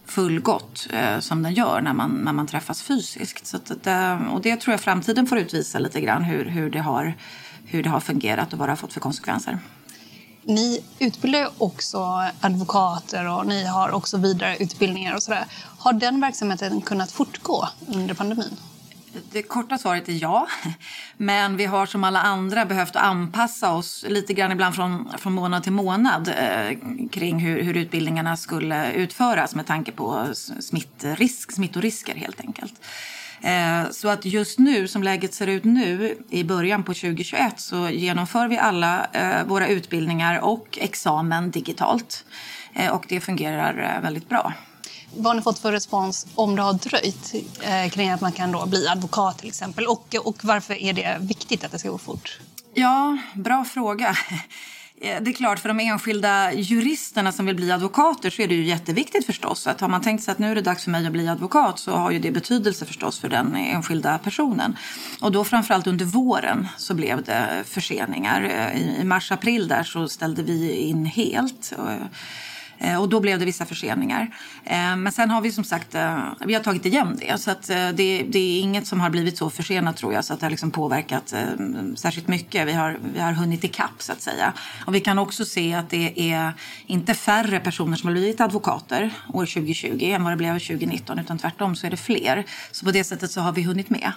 fullgott 0.06 0.88
eh, 0.94 1.20
som 1.20 1.44
den 1.44 1.54
gör 1.54 1.82
när 1.82 1.94
man, 1.94 2.12
när 2.12 2.34
man 2.34 2.48
träffas 2.48 2.82
fysiskt. 2.82 3.48
Så 3.48 3.58
att, 3.58 3.84
det, 3.84 3.92
eh, 3.92 4.34
och 4.34 4.42
det 4.42 4.56
tror 4.56 4.74
jag 4.74 4.82
framtiden 4.82 5.28
får 5.28 5.38
utvisa 5.38 5.80
lite 5.80 6.02
grann 6.02 6.24
hur, 6.24 6.46
hur, 6.46 6.70
det 6.70 6.80
har, 6.80 7.14
hur 7.66 7.84
det 7.84 7.90
har 7.90 8.00
fungerat 8.00 8.54
och 8.54 8.60
vad 8.60 8.68
det 8.68 8.72
har 8.72 8.78
fått 8.78 8.94
för 8.94 9.00
konsekvenser. 9.00 9.60
Ni 10.50 10.84
utbildar 11.00 11.50
också 11.58 12.24
advokater 12.42 13.30
och 13.30 13.48
ni 13.48 13.66
har 13.66 13.92
också 13.92 14.18
vidareutbildningar 14.18 15.16
och 15.16 15.24
sådär. 15.24 15.46
Har 15.78 15.94
den 15.94 16.22
verksamheten 16.22 16.82
kunnat 16.82 17.12
fortgå 17.12 17.70
under 17.88 18.14
pandemin? 18.14 18.58
Det 19.32 19.44
korta 19.44 19.78
svaret 19.78 20.10
är 20.10 20.22
ja. 20.22 20.48
Men 21.18 21.58
vi 21.58 21.66
har 21.66 21.86
som 21.86 22.04
alla 22.04 22.22
andra 22.22 22.66
behövt 22.66 22.96
anpassa 22.96 23.74
oss 23.74 24.06
lite 24.08 24.34
grann 24.34 24.52
ibland 24.52 24.76
från, 24.76 25.10
från 25.18 25.34
månad 25.34 25.64
till 25.64 25.72
månad 25.72 26.28
eh, 26.28 26.78
kring 27.12 27.40
hur, 27.40 27.64
hur 27.64 27.78
utbildningarna 27.78 28.38
skulle 28.38 28.92
utföras 28.92 29.56
med 29.56 29.68
tanke 29.68 29.92
på 29.92 30.28
smittrisk, 30.60 31.52
smittorisker 31.52 32.16
helt 32.16 32.40
enkelt. 32.40 32.74
Eh, 33.42 33.92
så 33.92 34.10
att 34.10 34.26
just 34.26 34.60
nu, 34.60 34.88
som 34.88 35.04
läget 35.04 35.34
ser 35.34 35.48
ut 35.48 35.64
nu 35.64 36.18
i 36.30 36.44
början 36.44 36.84
på 36.84 36.94
2021 36.94 37.60
så 37.60 37.90
genomför 37.90 38.48
vi 38.48 38.58
alla 38.58 39.06
eh, 39.14 39.44
våra 39.46 39.68
utbildningar 39.68 40.40
och 40.40 40.78
examen 40.82 41.52
digitalt. 41.52 42.26
Eh, 42.74 42.92
och 42.92 43.06
det 43.08 43.20
fungerar 43.20 44.00
väldigt 44.02 44.30
bra. 44.30 44.54
Vad 45.16 45.26
har 45.26 45.34
ni 45.34 45.42
fått 45.42 45.60
för 45.60 45.72
respons 45.72 46.28
om 46.36 46.56
det 46.56 46.62
har 46.62 46.74
dröjt 46.74 47.34
kring 47.92 48.10
att 48.10 48.22
man 48.22 48.32
kan 48.32 48.52
då 48.52 48.66
bli 48.66 48.88
advokat 48.88 49.38
till 49.38 49.48
exempel? 49.48 49.86
Och, 49.86 50.16
och 50.26 50.38
varför 50.42 50.74
är 50.74 50.94
det 50.94 51.18
viktigt 51.20 51.64
att 51.64 51.72
det 51.72 51.80
ska 51.80 51.90
gå 51.90 51.98
fort? 51.98 52.40
Ja, 52.74 53.18
bra 53.36 53.66
fråga. 53.66 54.18
Eh, 55.02 55.22
det 55.22 55.32
är 55.32 55.34
klart, 55.34 55.60
för 55.60 55.70
de 55.70 55.80
enskilda 55.80 56.54
juristerna 56.54 57.32
som 57.32 57.46
vill 57.46 57.56
bli 57.56 57.72
advokater 57.72 58.30
så 58.30 58.42
är 58.42 58.48
det 58.48 58.56
ju 58.56 58.64
jätteviktigt 58.64 59.26
förstås. 59.26 59.68
Att 59.68 59.82
har 59.82 59.88
man 59.88 60.02
tänkt 60.02 60.24
sig 60.24 60.32
att 60.32 60.40
nu 60.40 60.52
är 60.52 60.56
det 60.56 60.62
dags 60.62 60.84
för 60.84 60.92
mig 60.92 61.06
att 61.06 61.12
bli 61.12 61.28
advokat 61.28 61.80
så 61.80 61.92
har 61.92 62.12
ju 62.12 62.20
det 62.20 62.32
betydelse 62.32 62.86
förstås 62.86 63.20
för 63.20 63.30
den 63.30 63.56
enskilda 63.56 64.18
personen. 64.18 64.78
Och 65.22 65.32
då 65.32 65.44
framförallt 65.44 65.88
under 65.88 66.06
våren 66.06 66.68
så 66.78 66.94
blev 66.94 67.24
det 67.24 67.64
förseningar. 67.66 68.44
Eh, 68.44 69.02
I 69.02 69.04
mars-april 69.04 69.68
där 69.68 69.84
så 69.84 70.08
ställde 70.08 70.44
vi 70.44 70.72
in 70.72 71.06
helt. 71.06 71.74
Eh, 72.80 73.02
och 73.02 73.10
då 73.10 73.20
blev 73.20 73.40
det 73.40 73.46
vissa 73.46 73.66
förseningar. 73.66 74.36
Eh, 74.64 74.96
men 74.96 75.12
sen 75.12 75.30
har 75.30 75.42
vi 75.42 75.52
som 75.52 75.64
sagt 75.64 75.96
eh, 75.96 76.20
vi 76.46 76.54
har 76.54 76.62
tagit 76.62 76.86
igen 76.86 77.18
det. 77.20 77.42
Så 77.42 77.52
att 77.52 77.68
det, 77.68 78.24
det 78.30 78.40
är 78.40 78.62
inget 78.62 78.88
som 78.88 79.02
har 79.02 79.10
blivit 79.10 79.38
så 79.38 79.50
försenat 79.50 79.98
tror 79.98 80.14
jag 80.14 80.26
så 80.26 80.34
att 80.34 80.40
det 80.40 80.46
har 80.46 80.52
liksom 80.52 80.72
påverkat 80.72 81.34
särskilt 81.96 82.28
mycket. 82.28 82.68
Vi 82.68 82.74
har, 82.74 82.98
vi 83.14 83.20
har 83.20 83.34
hunnit 83.34 83.64
ikapp 83.64 84.02
så 84.02 84.12
att 84.12 84.22
säga. 84.22 84.54
Och 84.86 84.96
vi 84.96 85.00
kan 85.00 85.20
också 85.20 85.46
se 85.46 85.74
att 85.74 85.90
det 85.90 86.32
är 86.32 86.54
inte 86.86 87.14
färre 87.14 87.60
personer 87.60 87.98
som 87.98 88.08
har 88.08 88.14
blivit 88.14 88.42
advokater 88.42 89.12
år 89.34 89.46
2020 89.46 90.00
än 90.02 90.24
vad 90.24 90.34
det 90.34 90.38
blev 90.38 90.54
2019 90.54 91.20
utan 91.20 91.38
tvärtom 91.38 91.76
så 91.76 91.88
är 91.88 91.92
det 91.92 91.98
fler. 91.98 92.46
Så 92.72 92.86
på 92.86 92.92
det 92.92 93.04
sättet 93.04 93.32
så 93.32 93.42
har 93.42 93.52
vi 93.52 93.64
hunnit 93.64 93.90
med. 93.90 94.12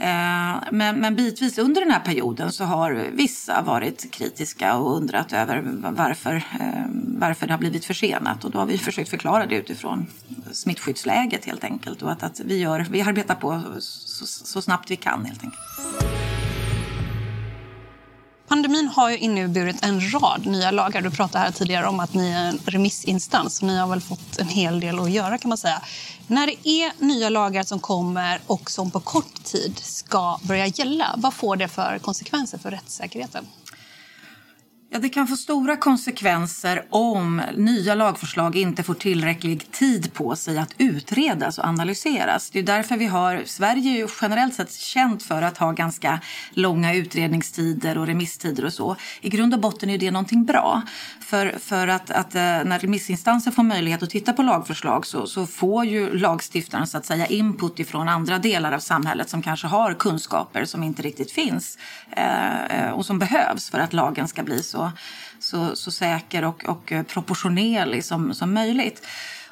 Eh, 0.00 0.56
men, 0.70 1.00
men 1.00 1.16
bitvis 1.16 1.58
under 1.58 1.80
den 1.80 1.90
här 1.90 2.00
perioden 2.00 2.52
så 2.52 2.64
har 2.64 2.92
vissa 3.12 3.62
varit 3.62 4.10
kritiska 4.10 4.76
och 4.76 4.96
undrat 4.96 5.32
över 5.32 5.62
varför, 5.96 6.34
eh, 6.34 6.84
varför 7.18 7.46
det 7.46 7.52
har 7.52 7.58
blivit 7.58 7.84
försenat. 7.84 8.44
Och 8.44 8.50
då 8.50 8.58
har 8.58 8.66
vi 8.66 8.78
försökt 8.78 9.10
förklara 9.10 9.46
det 9.46 9.54
utifrån 9.54 10.06
smittskyddsläget 10.52 11.44
helt 11.44 11.64
enkelt. 11.64 12.02
Och 12.02 12.12
att, 12.12 12.22
att 12.22 12.40
vi, 12.40 12.58
gör, 12.58 12.86
vi 12.90 13.02
arbetar 13.02 13.34
på 13.34 13.62
så, 13.78 14.26
så 14.26 14.62
snabbt 14.62 14.90
vi 14.90 14.96
kan 14.96 15.24
helt 15.24 15.44
enkelt. 15.44 16.17
Pandemin 18.48 18.88
har 18.88 19.10
ju 19.10 19.18
inneburit 19.18 19.84
en 19.84 20.12
rad 20.12 20.46
nya 20.46 20.70
lagar. 20.70 21.02
Du 21.02 21.10
pratade 21.10 21.44
här 21.44 21.52
tidigare 21.52 21.86
om 21.86 22.00
att 22.00 22.14
ni 22.14 22.30
är 22.30 22.44
en 22.48 22.58
remissinstans. 22.66 23.62
Ni 23.62 23.76
har 23.76 23.86
väl 23.86 24.00
fått 24.00 24.38
en 24.38 24.48
hel 24.48 24.80
del 24.80 25.00
att 25.00 25.10
göra 25.10 25.38
kan 25.38 25.48
man 25.48 25.58
säga. 25.58 25.82
När 26.26 26.46
det 26.46 26.68
är 26.68 27.04
nya 27.04 27.28
lagar 27.28 27.62
som 27.62 27.80
kommer 27.80 28.40
och 28.46 28.70
som 28.70 28.90
på 28.90 29.00
kort 29.00 29.44
tid 29.44 29.78
ska 29.78 30.38
börja 30.42 30.66
gälla, 30.66 31.14
vad 31.16 31.34
får 31.34 31.56
det 31.56 31.68
för 31.68 31.98
konsekvenser 31.98 32.58
för 32.58 32.70
rättssäkerheten? 32.70 33.46
Ja, 34.90 34.98
det 34.98 35.08
kan 35.08 35.26
få 35.26 35.36
stora 35.36 35.76
konsekvenser 35.76 36.84
om 36.90 37.42
nya 37.56 37.94
lagförslag 37.94 38.56
inte 38.56 38.82
får 38.82 38.94
tillräcklig 38.94 39.72
tid 39.72 40.14
på 40.14 40.36
sig 40.36 40.58
att 40.58 40.74
utredas 40.78 41.58
och 41.58 41.64
analyseras. 41.64 42.50
Det 42.50 42.58
är 42.58 42.62
därför 42.62 42.96
vi 42.96 43.06
har, 43.06 43.42
Sverige 43.46 44.02
är 44.04 44.10
generellt 44.22 44.54
sett 44.54 44.72
känt 44.72 45.22
för 45.22 45.42
att 45.42 45.58
ha 45.58 45.72
ganska 45.72 46.20
långa 46.50 46.94
utredningstider 46.94 47.98
och 47.98 48.06
remisstider 48.06 48.64
och 48.64 48.72
så. 48.72 48.96
I 49.20 49.28
grund 49.28 49.54
och 49.54 49.60
botten 49.60 49.90
är 49.90 49.98
det 49.98 50.10
någonting 50.10 50.44
bra. 50.44 50.82
För, 51.20 51.58
för 51.58 51.88
att, 51.88 52.10
att 52.10 52.34
eh, 52.34 52.40
när 52.40 52.78
remissinstanser 52.78 53.50
får 53.50 53.62
möjlighet 53.62 54.02
att 54.02 54.10
titta 54.10 54.32
på 54.32 54.42
lagförslag 54.42 55.06
så, 55.06 55.26
så 55.26 55.46
får 55.46 55.84
ju 55.84 56.18
lagstiftaren 56.18 56.86
så 56.86 56.98
att 56.98 57.06
säga 57.06 57.26
input 57.26 57.78
ifrån 57.78 58.08
andra 58.08 58.38
delar 58.38 58.72
av 58.72 58.78
samhället 58.78 59.28
som 59.28 59.42
kanske 59.42 59.66
har 59.66 59.94
kunskaper 59.94 60.64
som 60.64 60.82
inte 60.82 61.02
riktigt 61.02 61.32
finns 61.32 61.78
eh, 62.10 62.64
eh 62.64 62.90
och 62.90 63.06
som 63.06 63.18
behövs 63.18 63.70
för 63.70 63.78
att 63.78 63.92
lagen 63.92 64.28
ska 64.28 64.42
bli 64.42 64.62
så 64.62 64.77
så, 64.78 64.92
så, 65.38 65.76
så 65.76 65.90
säker 65.90 66.44
och, 66.44 66.64
och 66.64 66.92
eh, 66.92 67.02
proportionerlig 67.02 68.04
som, 68.04 68.34
som 68.34 68.54
möjligt. 68.54 69.06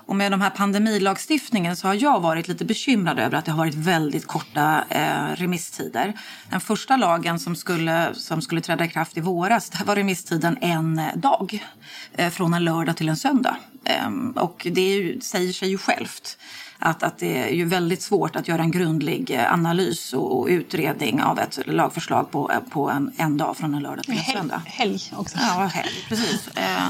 Och 0.06 0.16
med 0.16 0.32
de 0.32 0.40
här 0.40 0.50
pandemilagstiftningen 0.50 1.76
så 1.76 1.86
har 1.86 1.94
jag 1.94 2.20
varit 2.20 2.48
lite 2.48 2.64
bekymrad 2.64 3.18
över 3.18 3.38
att 3.38 3.44
det 3.44 3.50
har 3.50 3.58
varit 3.58 3.74
väldigt 3.74 4.26
korta 4.26 4.84
eh, 4.88 5.36
remisstider. 5.36 6.12
Den 6.50 6.60
första 6.60 6.96
lagen 6.96 7.38
som 7.38 7.56
skulle, 7.56 8.14
som 8.14 8.42
skulle 8.42 8.60
träda 8.60 8.84
i 8.84 8.88
kraft 8.88 9.16
i 9.16 9.20
våras, 9.20 9.70
där 9.70 9.84
var 9.84 9.96
remisstiden 9.96 10.58
en 10.60 11.00
dag. 11.14 11.64
Eh, 12.12 12.30
från 12.30 12.54
en 12.54 12.64
lördag 12.64 12.96
till 12.96 13.08
en 13.08 13.16
söndag. 13.16 13.56
Eh, 13.84 14.10
och 14.34 14.66
det 14.70 14.88
ju, 14.88 15.20
säger 15.20 15.52
sig 15.52 15.68
ju 15.68 15.78
självt 15.78 16.38
att, 16.78 17.02
att 17.02 17.18
det 17.18 17.38
är 17.38 17.54
ju 17.54 17.64
väldigt 17.64 18.02
svårt 18.02 18.36
att 18.36 18.48
göra 18.48 18.62
en 18.62 18.70
grundlig 18.70 19.30
eh, 19.30 19.52
analys 19.52 20.12
och, 20.12 20.38
och 20.38 20.46
utredning 20.46 21.22
av 21.22 21.38
ett 21.38 21.58
lagförslag 21.66 22.30
på, 22.30 22.50
eh, 22.52 22.60
på 22.70 22.90
en, 22.90 23.12
en 23.16 23.36
dag 23.36 23.56
från 23.56 23.74
en 23.74 23.82
lördag 23.82 24.04
till 24.04 24.18
en 24.18 24.24
söndag. 24.24 24.62
Helg 24.66 25.00
också. 25.16 25.38
Ja, 25.40 25.70
helg, 25.74 26.04
precis. 26.08 26.48
Eh, 26.48 26.88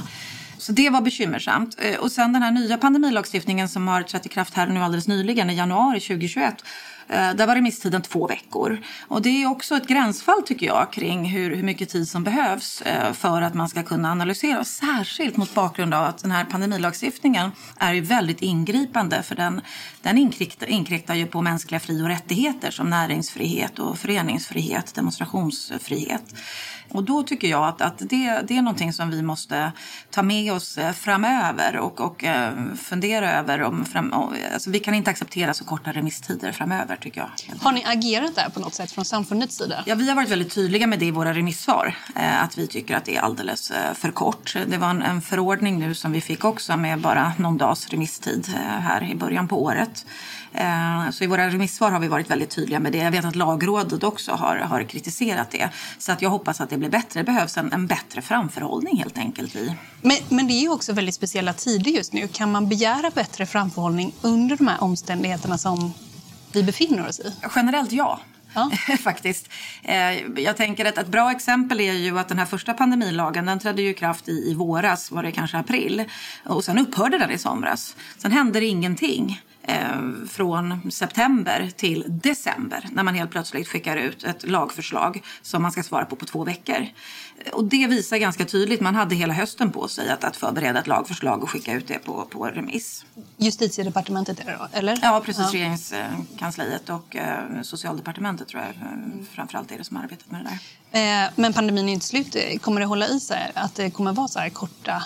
så 0.58 0.72
det 0.72 0.90
var 0.90 1.00
bekymmersamt. 1.00 1.78
Och 2.00 2.12
sen 2.12 2.32
den 2.32 2.42
här 2.42 2.50
nya 2.50 2.78
pandemilagstiftningen 2.78 3.68
som 3.68 3.88
har 3.88 4.02
trätt 4.02 4.26
i 4.26 4.28
kraft 4.28 4.54
här 4.54 4.66
nu 4.66 4.80
alldeles 4.80 5.08
nyligen 5.08 5.50
i 5.50 5.54
januari 5.54 6.00
2021 6.00 6.54
Eh, 6.54 6.95
Eh, 7.08 7.34
där 7.34 7.46
var 7.46 7.54
remisstiden 7.54 8.02
två 8.02 8.26
veckor. 8.26 8.78
Och 9.08 9.22
det 9.22 9.42
är 9.42 9.50
också 9.50 9.76
ett 9.76 9.88
gränsfall 9.88 10.42
tycker 10.42 10.66
jag 10.66 10.92
kring 10.92 11.24
hur, 11.24 11.56
hur 11.56 11.62
mycket 11.62 11.88
tid 11.88 12.08
som 12.08 12.24
behövs 12.24 12.82
eh, 12.82 13.12
för 13.12 13.42
att 13.42 13.54
man 13.54 13.68
ska 13.68 13.82
kunna 13.82 14.10
analysera. 14.10 14.64
Särskilt 14.64 15.36
mot 15.36 15.54
bakgrund 15.54 15.94
av 15.94 16.04
att 16.04 16.18
den 16.18 16.30
här 16.30 16.44
pandemilagstiftningen 16.44 17.50
är 17.78 17.92
ju 17.92 18.00
väldigt 18.00 18.42
ingripande 18.42 19.22
för 19.22 19.34
den, 19.34 19.60
den 20.02 20.18
inkräktar, 20.18 20.66
inkräktar 20.66 21.14
ju 21.14 21.26
på 21.26 21.42
mänskliga 21.42 21.80
fri 21.80 22.02
och 22.02 22.08
rättigheter 22.08 22.70
som 22.70 22.90
näringsfrihet 22.90 23.78
och 23.78 23.98
föreningsfrihet, 23.98 24.94
demonstrationsfrihet. 24.94 26.34
Och 26.90 27.04
då 27.04 27.22
tycker 27.22 27.48
jag 27.48 27.64
att, 27.64 27.80
att 27.80 27.98
det, 27.98 28.40
det 28.48 28.56
är 28.56 28.62
någonting 28.62 28.92
som 28.92 29.10
vi 29.10 29.22
måste 29.22 29.72
ta 30.10 30.22
med 30.22 30.52
oss 30.52 30.78
eh, 30.78 30.92
framöver 30.92 31.76
och, 31.76 32.00
och 32.00 32.24
fundera 32.78 33.32
över. 33.32 33.62
Om 33.62 33.84
fram, 33.84 34.12
alltså 34.52 34.70
vi 34.70 34.78
kan 34.78 34.94
inte 34.94 35.10
acceptera 35.10 35.54
så 35.54 35.64
korta 35.64 35.92
remisstider 35.92 36.52
framöver 36.52 36.96
tycker 36.96 37.20
jag. 37.20 37.56
Har 37.60 37.72
ni 37.72 37.84
agerat 37.86 38.34
där 38.34 38.48
på 38.48 38.60
något 38.60 38.74
sätt 38.74 38.92
från 38.92 39.04
samfundets 39.04 39.56
sida? 39.56 39.82
Ja, 39.86 39.94
vi 39.94 40.08
har 40.08 40.16
varit 40.16 40.28
väldigt 40.28 40.54
tydliga 40.54 40.86
med 40.86 40.98
det 40.98 41.06
i 41.06 41.10
våra 41.10 41.34
remissvar. 41.34 41.96
Eh, 42.16 42.42
att 42.42 42.58
vi 42.58 42.66
tycker 42.66 42.96
att 42.96 43.04
det 43.04 43.16
är 43.16 43.20
alldeles 43.20 43.70
eh, 43.70 43.94
för 43.94 44.10
kort. 44.10 44.56
Det 44.66 44.78
var 44.78 44.90
en, 44.90 45.02
en 45.02 45.22
förordning 45.22 45.78
nu 45.78 45.94
som 45.94 46.12
vi 46.12 46.20
fick 46.20 46.44
också 46.44 46.76
med 46.76 47.00
bara 47.00 47.32
någon 47.38 47.58
dags 47.58 47.88
remisstid 47.88 48.48
eh, 48.54 48.60
här 48.60 49.10
i 49.10 49.14
början 49.14 49.48
på 49.48 49.62
året. 49.62 50.06
Så 51.10 51.24
i 51.24 51.26
våra 51.26 51.48
remissvar 51.48 51.90
har 51.90 52.00
vi 52.00 52.08
varit 52.08 52.30
väldigt 52.30 52.50
tydliga 52.50 52.80
med 52.80 52.92
det. 52.92 52.98
Jag 52.98 53.10
vet 53.10 53.24
att 53.24 53.36
lagrådet 53.36 54.04
också 54.04 54.32
har, 54.32 54.56
har 54.56 54.82
kritiserat 54.82 55.50
det. 55.50 55.68
Så 55.98 56.12
att 56.12 56.22
jag 56.22 56.30
hoppas 56.30 56.60
att 56.60 56.70
det 56.70 56.78
blir 56.78 56.90
bättre. 56.90 57.20
Det 57.20 57.24
behövs 57.24 57.56
en, 57.56 57.72
en 57.72 57.86
bättre 57.86 58.22
framförhållning 58.22 58.96
helt 58.96 59.18
enkelt. 59.18 59.56
I. 59.56 59.74
Men, 60.02 60.16
men 60.28 60.46
det 60.46 60.52
är 60.52 60.72
också 60.72 60.92
väldigt 60.92 61.14
speciella 61.14 61.52
tider 61.52 61.90
just 61.90 62.12
nu. 62.12 62.28
Kan 62.28 62.52
man 62.52 62.68
begära 62.68 63.10
bättre 63.10 63.46
framförhållning 63.46 64.12
under 64.22 64.56
de 64.56 64.66
här 64.66 64.82
omständigheterna 64.82 65.58
som 65.58 65.92
vi 66.52 66.62
befinner 66.62 67.08
oss 67.08 67.20
i? 67.20 67.32
Generellt 67.56 67.92
ja. 67.92 68.20
Ja. 68.54 68.70
faktiskt. 69.00 69.48
Eh, 69.82 70.40
jag 70.40 70.56
tänker 70.56 70.84
att 70.84 70.98
ett 70.98 71.08
bra 71.08 71.30
exempel 71.30 71.80
är 71.80 71.92
ju 71.92 72.18
att 72.18 72.28
den 72.28 72.38
här 72.38 72.46
första 72.46 72.74
pandemilagen 72.74 73.46
den 73.46 73.58
trädde 73.58 73.82
ju 73.82 73.90
i 73.90 73.94
kraft 73.94 74.28
i, 74.28 74.32
i 74.32 74.54
våras, 74.54 75.10
var 75.10 75.22
det 75.22 75.32
kanske 75.32 75.58
april. 75.58 76.04
Och 76.44 76.64
sen 76.64 76.78
upphörde 76.78 77.18
den 77.18 77.30
i 77.30 77.38
somras. 77.38 77.96
Sen 78.18 78.32
hände 78.32 78.60
det 78.60 78.66
ingenting 78.66 79.42
eh, 79.66 80.28
från 80.28 80.90
september 80.90 81.70
till 81.76 82.04
december 82.08 82.88
när 82.92 83.02
man 83.02 83.14
helt 83.14 83.30
plötsligt 83.30 83.68
skickar 83.68 83.96
ut 83.96 84.24
ett 84.24 84.48
lagförslag 84.48 85.22
som 85.42 85.62
man 85.62 85.72
ska 85.72 85.82
svara 85.82 86.04
på 86.04 86.16
på 86.16 86.26
två 86.26 86.44
veckor. 86.44 86.86
Och 87.52 87.64
det 87.64 87.86
visar 87.86 88.16
ganska 88.16 88.44
tydligt, 88.44 88.80
man 88.80 88.94
hade 88.94 89.14
hela 89.14 89.34
hösten 89.34 89.72
på 89.72 89.88
sig 89.88 90.10
att, 90.10 90.24
att 90.24 90.36
förbereda 90.36 90.80
ett 90.80 90.86
lagförslag 90.86 91.42
och 91.42 91.50
skicka 91.50 91.72
ut 91.72 91.88
det 91.88 91.98
på, 91.98 92.24
på 92.30 92.46
remiss. 92.46 93.04
Justitiedepartementet 93.36 94.40
är 94.40 94.44
det 94.44 94.56
då, 94.58 94.68
eller? 94.72 94.98
Ja, 95.02 95.22
precis. 95.24 95.44
Ja. 95.44 95.58
Regeringskansliet 95.58 96.88
och 96.88 97.16
eh, 97.16 97.62
Socialdepartementet 97.62 98.48
tror 98.48 98.62
jag 98.62 98.74
mm. 98.76 99.26
framförallt 99.32 99.70
är 99.72 99.78
det 99.78 99.84
som 99.84 99.96
har 99.96 100.04
arbetat 100.04 100.30
med 100.30 100.44
det 100.44 100.50
där. 100.90 101.24
Eh, 101.24 101.30
men 101.36 101.52
pandemin 101.52 101.88
är 101.88 101.92
inte 101.92 102.06
slut. 102.06 102.36
Kommer 102.60 102.80
det 102.80 102.86
hålla 102.86 103.08
i 103.08 103.20
sig 103.20 103.52
att 103.54 103.74
det 103.74 103.90
kommer 103.90 104.12
vara 104.12 104.28
så 104.28 104.38
här 104.38 104.50
korta 104.50 105.02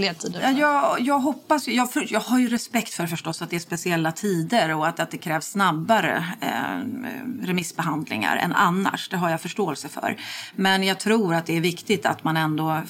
ledtider? 0.00 0.40
Ja, 0.42 0.50
jag, 0.50 1.00
jag 1.00 1.18
hoppas 1.18 1.68
jag, 1.68 1.88
jag 2.08 2.20
har 2.20 2.38
ju 2.38 2.48
respekt 2.48 2.94
för 2.94 3.06
förstås 3.06 3.42
att 3.42 3.50
det 3.50 3.56
är 3.56 3.60
speciella 3.60 4.12
tider 4.12 4.74
och 4.74 4.88
att, 4.88 5.00
att 5.00 5.10
det 5.10 5.18
krävs 5.18 5.46
snabbare 5.46 6.24
eh, 6.40 7.46
remissbehandlingar 7.46 8.36
än 8.36 8.52
annars. 8.52 9.08
Det 9.08 9.16
har 9.16 9.30
jag 9.30 9.40
förståelse 9.40 9.88
för. 9.88 10.16
Men 10.56 10.82
jag 10.82 11.00
tror 11.00 11.34
att 11.34 11.46
det 11.46 11.56
är 11.56 11.60
viktigt 11.60 12.06
att 12.06 12.24
man 12.24 12.36
ändå 12.36 12.70
eh, 12.70 12.82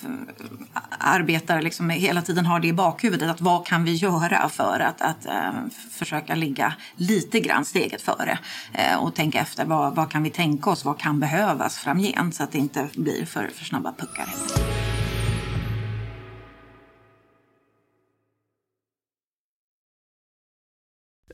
arbetar, 0.98 1.62
liksom, 1.62 1.90
hela 1.90 2.22
tiden 2.22 2.46
har 2.46 2.60
det 2.60 2.68
i 2.68 2.72
bakhuvudet. 2.72 3.30
Att 3.30 3.40
vad 3.40 3.66
kan 3.66 3.84
vi 3.84 3.94
göra 3.94 4.48
för 4.48 4.80
att, 4.80 5.00
att 5.00 5.26
eh, 5.26 5.52
försöka 5.90 6.34
ligga 6.34 6.74
lite 6.96 7.40
grann 7.40 7.64
steget 7.64 8.02
före 8.02 8.38
eh, 8.72 8.96
och 8.96 9.14
tänka 9.14 9.40
efter 9.40 9.64
vad, 9.64 9.94
vad 9.94 10.10
kan 10.10 10.22
vi 10.22 10.30
tänka 10.30 10.70
oss, 10.70 10.84
vad 10.84 10.98
kan 10.98 11.20
behövas 11.20 11.78
framgent 11.78 12.34
så 12.34 12.42
att 12.42 12.52
det 12.52 12.58
inte 12.58 12.88
blir 12.94 13.24
för, 13.24 13.50
för 13.54 13.64
snabba 13.64 13.92
puckar. 13.92 14.89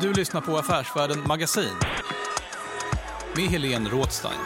Du 0.00 0.12
lyssnar 0.12 0.40
på 0.40 0.58
Affärsvärlden 0.58 1.22
Magasin 1.26 1.76
med 3.36 3.44
Helene 3.44 3.90
Rådstein. 3.90 4.38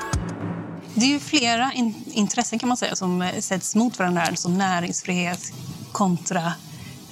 Det 0.95 1.05
är 1.05 1.09
ju 1.09 1.21
flera 1.21 1.73
in 1.73 2.05
intressen 2.07 2.59
kan 2.59 2.69
man 2.69 2.77
säga 2.77 2.97
som 2.97 3.23
eh, 3.23 3.40
sätts 3.40 3.75
mot 3.75 3.99
varandra, 3.99 4.37
som 4.37 4.59
näringsfrihet 4.59 5.53
kontra 5.93 6.53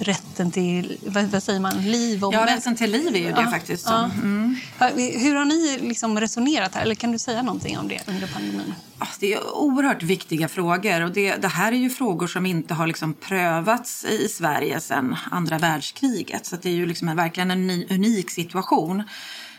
rätten 0.03 0.51
till 0.51 0.97
vad, 1.05 1.23
vad 1.23 1.43
säger 1.43 1.59
man, 1.59 1.91
liv. 1.91 2.23
Och 2.23 2.33
ja, 2.33 2.45
rätten 2.45 2.75
till 2.75 2.91
liv 2.91 3.15
är 3.15 3.19
ju 3.19 3.31
det 3.31 3.41
ja, 3.41 3.51
faktiskt. 3.51 3.85
Ja. 3.89 4.11
Mm. 4.23 4.55
Hur 4.97 5.35
har 5.35 5.45
ni 5.45 5.79
liksom 5.81 6.19
resonerat 6.19 6.75
här? 6.75 6.81
Eller 6.81 6.95
kan 6.95 7.11
du 7.11 7.19
säga 7.19 7.41
någonting 7.41 7.77
om 7.77 7.87
det 7.87 8.01
under 8.07 8.27
pandemin? 8.27 8.73
Det 9.19 9.33
är 9.33 9.55
oerhört 9.55 10.03
viktiga 10.03 10.47
frågor. 10.47 11.01
och 11.01 11.11
Det, 11.11 11.35
det 11.35 11.47
här 11.47 11.71
är 11.71 11.77
ju 11.77 11.89
frågor 11.89 12.27
som 12.27 12.45
inte 12.45 12.73
har 12.73 12.87
liksom 12.87 13.13
prövats 13.13 14.05
i 14.05 14.27
Sverige 14.27 14.79
sedan 14.79 15.15
andra 15.31 15.57
världskriget. 15.57 16.45
Så 16.45 16.55
det 16.55 16.69
är 16.69 16.73
ju 16.73 16.85
liksom 16.85 17.15
verkligen 17.15 17.51
en 17.51 17.69
unik 17.89 18.31
situation. 18.31 18.99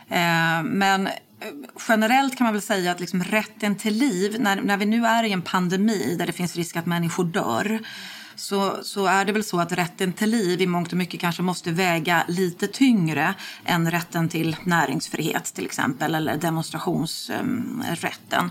Eh, 0.09 0.63
men 0.65 1.09
generellt 1.89 2.37
kan 2.37 2.45
man 2.45 2.55
väl 2.55 2.63
säga 2.63 2.93
att 2.93 3.01
liksom 3.01 3.25
rätten 3.25 3.77
till 3.77 3.95
liv, 3.95 4.37
när, 4.41 4.61
när 4.61 4.77
vi 4.77 4.87
nu 4.87 5.07
är 5.07 5.25
i 5.25 5.33
en 5.33 5.43
pandemi 5.43 6.17
där 6.19 6.27
det 6.27 6.33
finns 6.33 6.57
risk 6.57 6.77
att 6.77 6.87
människor 6.87 7.25
dör 7.25 7.81
så, 8.37 8.79
så 8.83 9.07
är 9.07 9.25
det 9.25 9.33
väl 9.33 9.45
så 9.45 9.61
att 9.61 9.73
rätten 9.73 10.13
till 10.13 10.31
liv 10.31 10.63
i 10.63 10.67
mångt 10.67 10.93
och 10.93 10.99
mycket 10.99 11.21
kanske 11.21 11.43
måste 11.43 11.71
väga 11.71 12.25
lite 12.29 12.67
tyngre 12.67 13.35
än 13.65 13.91
rätten 13.91 14.29
till 14.29 14.57
näringsfrihet 14.65 15.45
till 15.45 15.65
exempel 15.65 16.15
eller 16.15 16.37
demonstrationsrätten. 16.37 18.51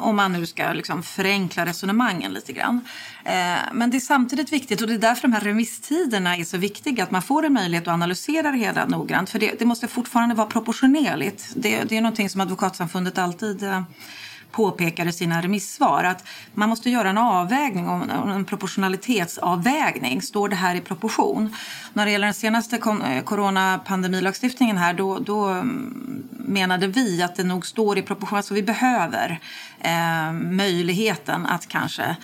Om 0.00 0.16
man 0.16 0.32
nu 0.32 0.46
ska 0.46 0.72
liksom 0.72 1.02
förenkla 1.02 1.66
resonemangen 1.66 2.32
lite 2.32 2.52
grann. 2.52 2.80
Eh, 3.24 3.56
men 3.72 3.90
det 3.90 3.96
är 3.96 4.00
samtidigt 4.00 4.52
viktigt 4.52 4.80
och 4.80 4.86
det 4.86 4.94
är 4.94 4.98
därför 4.98 5.22
de 5.22 5.32
här 5.32 5.40
remisstiderna 5.40 6.36
är 6.36 6.44
så 6.44 6.56
viktiga. 6.56 7.04
Att 7.04 7.10
man 7.10 7.22
får 7.22 7.44
en 7.44 7.52
möjlighet 7.52 7.88
att 7.88 7.94
analysera 7.94 8.50
det 8.50 8.58
hela 8.58 8.86
noggrant. 8.86 9.30
För 9.30 9.38
det, 9.38 9.58
det 9.58 9.64
måste 9.64 9.88
fortfarande 9.88 10.34
vara 10.34 10.46
proportionerligt. 10.46 11.52
Det, 11.56 11.84
det 11.84 11.96
är 11.96 12.00
någonting 12.00 12.30
som 12.30 12.40
Advokatsamfundet 12.40 13.18
alltid 13.18 13.62
eh, 13.62 13.82
påpekar 14.56 15.06
i 15.06 15.12
sina 15.12 15.42
remissvar 15.42 16.04
att 16.04 16.24
man 16.54 16.68
måste 16.68 16.90
göra 16.90 17.10
en 17.10 17.18
avvägning, 17.18 17.86
en 18.10 18.44
proportionalitetsavvägning. 18.44 20.22
Står 20.22 20.48
det 20.48 20.56
här 20.56 20.74
i 20.74 20.80
proportion? 20.80 21.54
När 21.92 22.06
det 22.06 22.12
gäller 22.12 22.26
den 22.26 22.34
senaste 22.34 22.76
eh, 22.76 23.22
coronapandemilagstiftningen 23.24 24.76
här 24.76 24.94
då, 24.94 25.18
då 25.18 25.46
mm, 25.46 26.28
menade 26.30 26.86
vi 26.86 27.22
att 27.22 27.36
det 27.36 27.44
nog 27.44 27.66
står 27.66 27.98
i 27.98 28.02
proportion. 28.02 28.36
Alltså 28.36 28.54
vi 28.54 28.62
behöver 28.62 29.40
eh, 29.80 30.32
möjligheten 30.32 31.46
att 31.46 31.68
kanske 31.68 32.16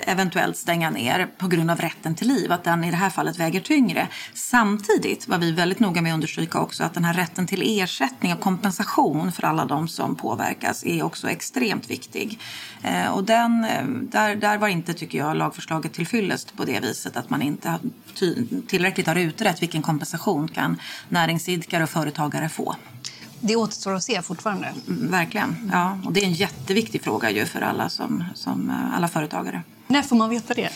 eventuellt 0.00 0.56
stänga 0.56 0.90
ner 0.90 1.28
på 1.38 1.48
grund 1.48 1.70
av 1.70 1.78
rätten 1.78 2.14
till 2.14 2.28
liv, 2.28 2.52
att 2.52 2.64
den 2.64 2.84
i 2.84 2.90
det 2.90 2.96
här 2.96 3.10
fallet 3.10 3.38
väger 3.38 3.60
tyngre. 3.60 4.08
Samtidigt 4.34 5.28
var 5.28 5.38
vi 5.38 5.52
väldigt 5.52 5.80
noga 5.80 6.02
med 6.02 6.12
att 6.12 6.14
understryka 6.14 6.60
också 6.60 6.84
att 6.84 6.94
den 6.94 7.04
här 7.04 7.14
rätten 7.14 7.46
till 7.46 7.80
ersättning 7.80 8.32
och 8.32 8.40
kompensation 8.40 9.32
för 9.32 9.42
alla 9.44 9.64
de 9.64 9.88
som 9.88 10.14
påverkas 10.14 10.84
är 10.84 11.02
också 11.02 11.30
extremt 11.30 11.90
viktig. 11.90 12.38
Eh, 12.82 13.08
och 13.08 13.24
den, 13.24 13.64
eh, 13.64 13.84
där, 13.86 14.36
där 14.36 14.58
var 14.58 14.68
inte, 14.68 14.94
tycker 14.94 15.18
jag, 15.18 15.36
lagförslaget 15.36 15.92
till 15.92 16.06
fyllest 16.06 16.56
på 16.56 16.64
det 16.64 16.80
viset 16.80 17.16
att 17.16 17.30
man 17.30 17.42
inte 17.42 17.78
tillräckligt 18.66 19.06
har 19.06 19.16
utrett 19.16 19.62
vilken 19.62 19.82
kompensation 19.82 20.48
kan 20.48 20.80
näringsidkare 21.08 21.82
och 21.82 21.90
företagare 21.90 22.48
få. 22.48 22.76
Det 23.40 23.56
återstår 23.56 23.94
att 23.94 24.02
se 24.02 24.22
fortfarande. 24.22 24.72
Mm, 24.88 25.10
verkligen. 25.10 25.70
Ja, 25.72 25.98
och 26.04 26.12
det 26.12 26.20
är 26.20 26.24
en 26.24 26.32
jätteviktig 26.32 27.02
fråga 27.02 27.30
ju 27.30 27.46
för 27.46 27.60
alla, 27.60 27.88
som, 27.88 28.24
som, 28.34 28.70
eh, 28.70 28.96
alla 28.96 29.08
företagare. 29.08 29.62
När 29.86 30.02
får 30.02 30.16
man 30.16 30.30
veta 30.30 30.54
det? 30.54 30.70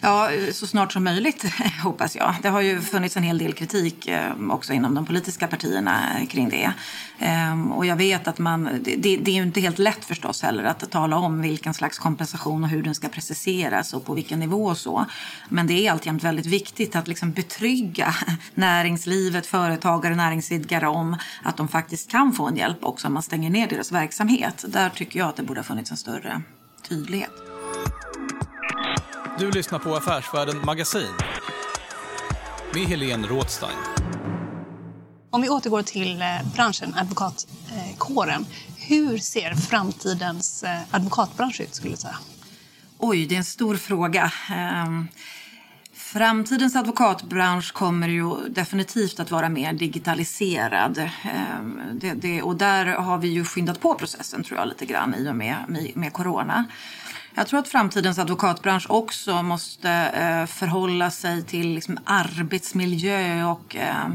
Ja, 0.00 0.30
så 0.52 0.66
snart 0.66 0.92
som 0.92 1.04
möjligt 1.04 1.44
hoppas 1.82 2.16
jag. 2.16 2.34
Det 2.42 2.48
har 2.48 2.60
ju 2.60 2.80
funnits 2.80 3.16
en 3.16 3.22
hel 3.22 3.38
del 3.38 3.52
kritik 3.52 4.08
eh, 4.08 4.32
också 4.50 4.72
inom 4.72 4.94
de 4.94 5.06
politiska 5.06 5.46
partierna 5.46 6.00
kring 6.28 6.48
det. 6.48 6.72
Ehm, 7.18 7.72
och 7.72 7.86
jag 7.86 7.96
vet 7.96 8.28
att 8.28 8.38
man, 8.38 8.64
det, 8.82 9.16
det 9.16 9.30
är 9.30 9.34
ju 9.34 9.42
inte 9.42 9.60
helt 9.60 9.78
lätt 9.78 10.04
förstås 10.04 10.42
heller 10.42 10.64
att 10.64 10.90
tala 10.90 11.16
om 11.16 11.42
vilken 11.42 11.74
slags 11.74 11.98
kompensation 11.98 12.64
och 12.64 12.70
hur 12.70 12.82
den 12.82 12.94
ska 12.94 13.08
preciseras 13.08 13.94
och 13.94 14.04
på 14.04 14.14
vilken 14.14 14.40
nivå 14.40 14.64
och 14.64 14.78
så. 14.78 15.06
Men 15.48 15.66
det 15.66 15.86
är 15.86 15.92
alltjämt 15.92 16.24
väldigt 16.24 16.46
viktigt 16.46 16.96
att 16.96 17.08
liksom 17.08 17.32
betrygga 17.32 18.14
näringslivet, 18.54 19.46
företagare, 19.46 20.12
och 20.12 20.16
näringsidkare 20.16 20.88
om 20.88 21.16
att 21.42 21.56
de 21.56 21.68
faktiskt 21.68 22.10
kan 22.10 22.32
få 22.32 22.48
en 22.48 22.56
hjälp 22.56 22.78
också 22.84 23.06
om 23.06 23.14
man 23.14 23.22
stänger 23.22 23.50
ner 23.50 23.68
deras 23.68 23.92
verksamhet. 23.92 24.64
Där 24.68 24.90
tycker 24.90 25.18
jag 25.18 25.28
att 25.28 25.36
det 25.36 25.42
borde 25.42 25.60
ha 25.60 25.64
funnits 25.64 25.90
en 25.90 25.96
större 25.96 26.42
tydlighet. 26.88 27.32
Du 29.40 29.50
lyssnar 29.50 29.78
på 29.78 29.96
Affärsvärlden 29.96 30.60
Magasin 30.64 31.14
med 32.74 32.82
Helene 32.82 33.26
Rådstein. 33.28 33.76
Om 35.30 35.42
vi 35.42 35.48
återgår 35.48 35.82
till 35.82 36.22
eh, 36.22 36.26
branschen, 36.54 36.94
advokatkåren. 36.94 38.46
Hur 38.78 39.18
ser 39.18 39.54
framtidens 39.54 40.62
eh, 40.62 40.80
advokatbransch 40.90 41.60
ut 41.60 41.74
skulle 41.74 41.92
du 41.92 41.96
säga? 41.96 42.16
Oj, 42.98 43.26
det 43.26 43.34
är 43.34 43.36
en 43.36 43.44
stor 43.44 43.76
fråga. 43.76 44.32
Ehm, 44.50 45.08
framtidens 45.94 46.76
advokatbransch 46.76 47.72
kommer 47.72 48.08
ju 48.08 48.48
definitivt 48.48 49.20
att 49.20 49.30
vara 49.30 49.48
mer 49.48 49.72
digitaliserad. 49.72 50.98
Ehm, 50.98 51.80
det, 51.92 52.12
det, 52.12 52.42
och 52.42 52.56
där 52.56 52.86
har 52.86 53.18
vi 53.18 53.28
ju 53.28 53.44
skyndat 53.44 53.80
på 53.80 53.94
processen 53.94 54.44
tror 54.44 54.58
jag 54.58 54.68
lite 54.68 54.86
grann 54.86 55.14
i 55.14 55.30
och 55.30 55.36
med, 55.36 55.56
med, 55.68 55.92
med 55.96 56.12
corona. 56.12 56.64
Jag 57.40 57.46
tror 57.46 57.60
att 57.60 57.68
framtidens 57.68 58.18
advokatbransch 58.18 58.86
också 58.90 59.42
måste 59.42 59.90
eh, 59.90 60.46
förhålla 60.46 61.10
sig 61.10 61.42
till 61.42 61.74
liksom, 61.74 61.98
arbetsmiljö 62.04 63.44
och 63.44 63.76
eh, 63.76 64.08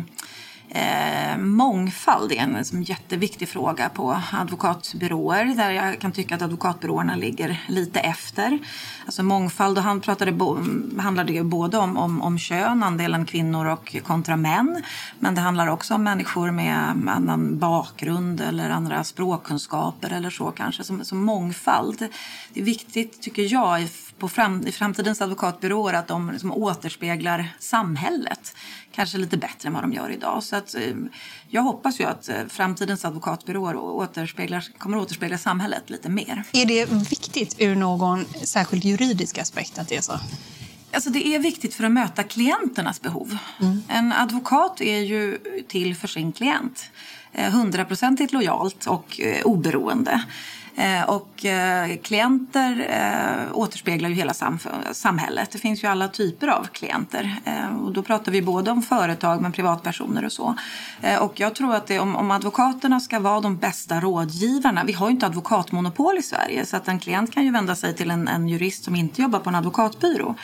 eh, 0.70 1.38
mångfald 1.38 2.32
är 2.32 2.38
en 2.38 2.54
liksom, 2.54 2.84
jätteviktig 2.84 3.50
fråga 3.50 3.90
på 3.90 4.22
advokatbyråer 4.34 5.46
där 5.46 5.72
jag 5.72 6.00
kan 6.00 6.12
tycka 6.12 6.36
att 6.36 6.42
advokatbyråerna 6.42 7.16
ligger 7.16 7.62
lite 7.68 8.00
efter. 8.00 8.60
Alltså 9.06 9.24
mångfald, 9.24 9.78
och 9.78 9.84
han 9.84 10.02
pratade 10.02 10.32
bo, 10.32 10.58
handlar 10.98 11.28
ju 11.28 11.44
både 11.44 11.78
om, 11.78 11.98
om, 11.98 12.22
om 12.22 12.40
kön, 12.40 12.84
andelen 12.84 13.26
kvinnor 13.26 13.66
och 13.66 13.96
kontra 14.04 14.36
män. 14.36 14.84
Men 15.20 15.36
det 15.36 15.42
handlar 15.42 15.68
också 15.68 15.94
om 15.94 16.04
människor 16.04 16.52
med 16.52 16.76
annan 17.08 17.60
bakgrund 17.60 18.42
eller 18.42 18.70
andra 18.70 19.04
språkkunskaper 19.04 20.14
eller 20.14 20.30
så 20.30 20.52
kanske. 20.52 20.84
Så, 20.84 21.00
så 21.04 21.16
mångfald. 21.16 22.08
Det 22.54 22.60
är 22.60 22.64
viktigt 22.64 23.22
tycker 23.22 23.54
jag 23.54 23.82
på 24.18 24.30
fram, 24.30 24.68
i 24.68 24.72
framtidens 24.72 25.22
advokatbyråer 25.22 25.94
att 25.94 26.08
de 26.08 26.32
liksom 26.32 26.52
återspeglar 26.52 27.54
samhället 27.60 28.56
kanske 28.92 29.18
lite 29.18 29.38
bättre 29.38 29.68
än 29.68 29.74
vad 29.74 29.84
de 29.84 29.94
gör 29.94 30.10
idag. 30.10 30.44
Så 30.44 30.56
att, 30.56 30.76
eh, 30.76 30.82
jag 31.48 31.62
hoppas 31.62 32.00
ju 32.00 32.04
att 32.04 32.30
eh, 32.30 32.36
framtidens 32.50 33.06
advokatbyråer 33.06 33.76
återspeglar, 33.76 34.66
kommer 34.78 34.98
att 34.98 35.04
återspegla 35.04 35.38
samhället 35.38 35.90
lite 35.90 36.10
mer. 36.10 36.44
Är 36.54 36.66
det 36.66 36.86
viktigt 36.86 37.56
ur 37.60 37.76
någon 37.76 38.26
särskild 38.44 38.84
juridisk 38.84 39.38
aspekt 39.38 39.80
att 39.80 39.90
det 39.90 39.98
är 39.98 40.02
så? 40.02 40.20
Alltså 40.92 41.10
det 41.10 41.28
är 41.28 41.40
viktigt 41.40 41.74
för 41.74 41.84
att 41.84 41.92
möta 41.92 42.24
klienternas 42.24 43.02
behov. 43.02 43.38
Mm. 43.62 43.84
En 43.88 44.14
advokat 44.14 44.82
är 44.82 45.00
ju 45.00 45.38
till 45.68 45.96
för 45.96 46.08
sin 46.08 46.32
klient. 46.32 46.90
Eh, 47.32 47.52
hundraprocentigt 47.52 48.34
lojalt 48.34 48.88
och 48.88 49.20
oberoende. 49.44 50.24
Eh, 50.78 51.10
och 51.10 51.46
eh, 51.46 51.98
klienter 51.98 52.88
eh, 52.90 53.58
återspeglar 53.58 54.10
ju 54.10 54.16
hela 54.16 54.34
samhället. 54.92 55.52
Det 55.52 55.58
finns 55.58 55.84
ju 55.84 55.88
alla 55.88 56.08
typer 56.08 56.48
av 56.48 56.64
klienter. 56.64 57.36
Och 57.82 57.92
då 57.92 58.04
pratar 58.04 58.32
vi 58.32 58.42
både 58.42 58.72
om 58.72 58.82
företag 58.82 59.42
men 59.42 59.52
privatpersoner 59.52 60.26
och 60.26 60.32
så. 60.32 60.56
Och 61.20 61.40
jag 61.40 61.56
tror 61.56 61.76
att 61.76 61.88
det, 61.88 62.00
om, 62.00 62.16
om 62.16 62.32
advokaterna 62.32 63.00
ska 63.00 63.20
vara 63.20 63.42
de 63.42 63.58
bästa 63.58 64.00
rådgivarna. 64.00 64.84
Vi 64.84 64.94
har 64.94 65.08
ju 65.08 65.12
inte 65.12 65.26
advokatmonopol 65.26 66.18
i 66.18 66.22
Sverige 66.22 66.66
så 66.66 66.78
att 66.78 66.88
en 66.88 67.00
klient 67.00 67.34
kan 67.34 67.44
ju 67.44 67.52
vända 67.52 67.76
sig 67.76 67.96
till 67.96 68.12
en, 68.12 68.28
en 68.28 68.48
jurist 68.48 68.84
som 68.84 68.96
inte 68.96 69.22
jobbar 69.22 69.40
på 69.40 69.50
en 69.50 69.56
advokatbyrå. 69.56 70.36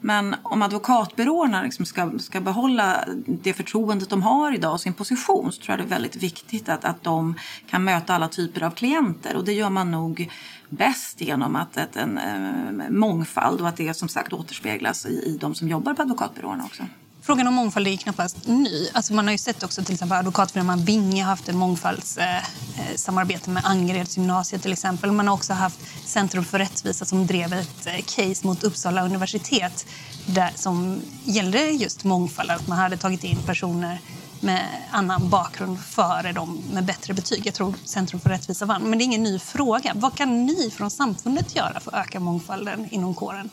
Men 0.00 0.36
om 0.42 0.62
advokatbyråerna 0.62 1.62
liksom 1.62 1.86
ska, 1.86 2.18
ska 2.18 2.40
behålla 2.40 3.04
det 3.26 3.52
förtroendet 3.52 4.10
de 4.10 4.22
har 4.22 4.54
idag 4.54 4.72
och 4.72 4.80
sin 4.80 4.94
position 4.94 5.52
så 5.52 5.62
tror 5.62 5.72
jag 5.72 5.78
det 5.78 5.88
är 5.88 5.96
väldigt 5.96 6.16
viktigt 6.16 6.68
att, 6.68 6.84
att 6.84 7.02
de 7.02 7.34
kan 7.66 7.84
möta 7.84 8.14
alla 8.14 8.28
typer 8.28 8.62
av 8.62 8.70
klienter. 8.70 9.36
Och 9.36 9.44
det 9.44 9.52
gör 9.52 9.70
man 9.70 9.90
nog 9.90 10.30
bäst 10.68 11.20
genom 11.20 11.56
att, 11.56 11.76
att 11.76 11.96
en, 11.96 12.18
en 12.18 12.80
eh, 12.80 12.90
mångfald 12.90 13.60
och 13.60 13.68
att 13.68 13.76
det 13.76 13.94
som 13.94 14.08
sagt 14.08 14.32
återspeglas 14.32 15.06
i, 15.06 15.08
i 15.08 15.38
de 15.40 15.54
som 15.54 15.68
jobbar 15.68 15.94
på 15.94 16.02
advokatbyråerna 16.02 16.64
också. 16.64 16.82
Frågan 17.26 17.46
om 17.46 17.54
mångfald 17.54 17.86
är 17.86 17.96
knappast 17.96 18.46
ny. 18.46 18.88
Alltså 18.92 19.14
man 19.14 19.24
har 19.24 19.32
ju 19.32 19.38
sett 19.38 19.62
också 19.62 19.84
till 19.84 19.94
exempel 19.94 20.18
advokatfirman 20.18 20.84
Vinge 20.84 21.22
har 21.22 21.30
haft 21.30 21.48
ett 21.48 21.54
mångfaldssamarbete 21.54 23.50
eh, 23.50 23.52
med 23.52 23.64
Angereds 23.66 24.16
gymnasiet 24.16 24.62
till 24.62 24.72
exempel. 24.72 25.12
Man 25.12 25.28
har 25.28 25.34
också 25.34 25.52
haft 25.52 25.78
Centrum 26.04 26.44
för 26.44 26.58
rättvisa 26.58 27.04
som 27.04 27.26
drev 27.26 27.52
ett 27.52 27.86
eh, 27.86 28.04
case 28.06 28.46
mot 28.46 28.64
Uppsala 28.64 29.04
universitet 29.04 29.86
där, 30.26 30.50
som 30.54 31.00
gällde 31.24 31.70
just 31.70 32.04
mångfald. 32.04 32.50
Att 32.50 32.68
man 32.68 32.78
hade 32.78 32.96
tagit 32.96 33.24
in 33.24 33.38
personer 33.46 33.98
med 34.40 34.66
annan 34.90 35.30
bakgrund 35.30 35.80
före 35.80 36.32
dem 36.32 36.62
med 36.72 36.84
bättre 36.84 37.14
betyg. 37.14 37.46
Jag 37.46 37.54
tror 37.54 37.74
Centrum 37.84 38.20
för 38.20 38.30
rättvisa 38.30 38.66
vann. 38.66 38.82
Men 38.82 38.98
det 38.98 39.02
är 39.02 39.06
ingen 39.06 39.22
ny 39.22 39.38
fråga. 39.38 39.92
Vad 39.94 40.14
kan 40.16 40.46
ni 40.46 40.70
från 40.70 40.90
samfundet 40.90 41.56
göra 41.56 41.80
för 41.80 41.96
att 41.96 42.06
öka 42.06 42.20
mångfalden 42.20 42.88
inom 42.90 43.14
kåren? 43.14 43.50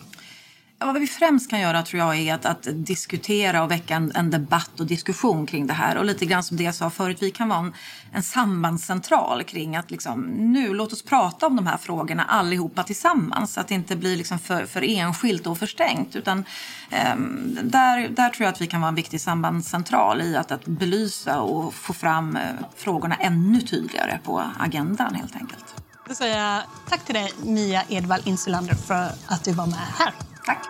Vad 0.86 1.00
vi 1.00 1.08
främst 1.08 1.50
kan 1.50 1.60
göra 1.60 1.84
tror 1.84 2.00
jag 2.00 2.16
är 2.16 2.34
att, 2.34 2.46
att 2.46 2.68
diskutera 2.74 3.64
och 3.64 3.72
väcka 3.72 3.96
en, 3.96 4.12
en, 4.16 4.32
debatt 4.32 4.80
och 4.80 4.86
diskussion 4.86 5.46
kring 5.46 5.68
det 5.68 5.74
här. 5.74 5.98
Och 5.98 6.06
lite 6.06 6.26
grann 6.26 6.44
som 6.44 6.58
det 6.58 6.64
jag 6.64 6.76
sa 6.76 6.90
förut, 6.90 7.18
vi 7.22 7.32
kan 7.32 7.50
vara 7.50 7.60
en, 7.60 7.74
en 8.12 8.24
sambandscentral 8.24 9.44
kring 9.44 9.76
att 9.76 9.92
liksom, 9.92 10.22
nu 10.22 10.74
låt 10.74 10.94
oss 10.94 11.04
prata 11.04 11.48
om 11.48 11.56
de 11.56 11.68
här 11.68 11.78
frågorna 11.78 12.24
allihopa 12.24 12.84
tillsammans. 12.84 13.54
Så 13.54 13.60
att 13.60 13.68
det 13.68 13.74
inte 13.74 13.96
blir 13.96 14.18
liksom 14.18 14.40
för, 14.40 14.66
för 14.66 14.84
enskilt 14.84 15.48
och 15.48 15.58
förstängt. 15.58 16.16
Utan 16.16 16.46
eh, 16.90 17.16
där, 17.64 18.10
där 18.10 18.30
tror 18.30 18.46
jag 18.46 18.54
att 18.54 18.62
vi 18.62 18.68
kan 18.68 18.82
vara 18.82 18.90
en 18.90 18.96
viktig 18.96 19.22
sambandscentral 19.22 20.22
i 20.22 20.36
att, 20.36 20.52
att 20.52 20.66
belysa 20.66 21.42
och 21.42 21.74
få 21.74 21.94
fram 21.94 22.36
eh, 22.36 22.42
frågorna 22.76 23.16
ännu 23.16 23.62
tydligare 23.62 24.20
på 24.24 24.44
agendan 24.60 25.16
helt 25.16 25.36
enkelt. 25.36 25.76
Då 26.08 26.16
säger 26.16 26.38
jag 26.38 26.64
tack 26.90 27.06
till 27.06 27.16
dig 27.16 27.32
Mia 27.44 27.84
Edvall 27.90 28.22
Insulander 28.26 28.76
för 28.76 29.12
att 29.28 29.44
du 29.44 29.54
var 29.54 29.66
med 29.66 29.80
här. 29.98 30.31
Tack. 30.46 30.68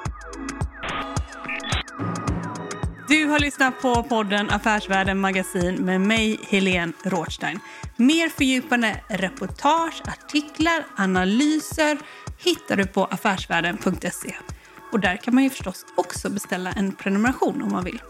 Du 3.07 3.25
har 3.25 3.39
lyssnat 3.39 3.81
på 3.81 4.03
podden 4.03 4.49
Affärsvärlden 4.49 5.19
Magasin 5.19 5.75
med 5.75 6.01
mig, 6.01 6.39
Helene 6.49 6.93
Rothstein. 7.03 7.59
Mer 7.95 8.29
fördjupande 8.29 9.01
reportage, 9.07 10.01
artiklar, 10.07 10.85
analyser 10.95 11.97
hittar 12.37 12.77
du 12.77 12.87
på 12.87 13.05
affärsvärlden.se. 13.05 14.35
Och 14.91 14.99
där 14.99 15.17
kan 15.17 15.35
man 15.35 15.43
ju 15.43 15.49
förstås 15.49 15.85
också 15.95 16.29
beställa 16.29 16.71
en 16.71 16.91
prenumeration 16.91 17.61
om 17.61 17.71
man 17.71 17.83
vill. 17.83 18.01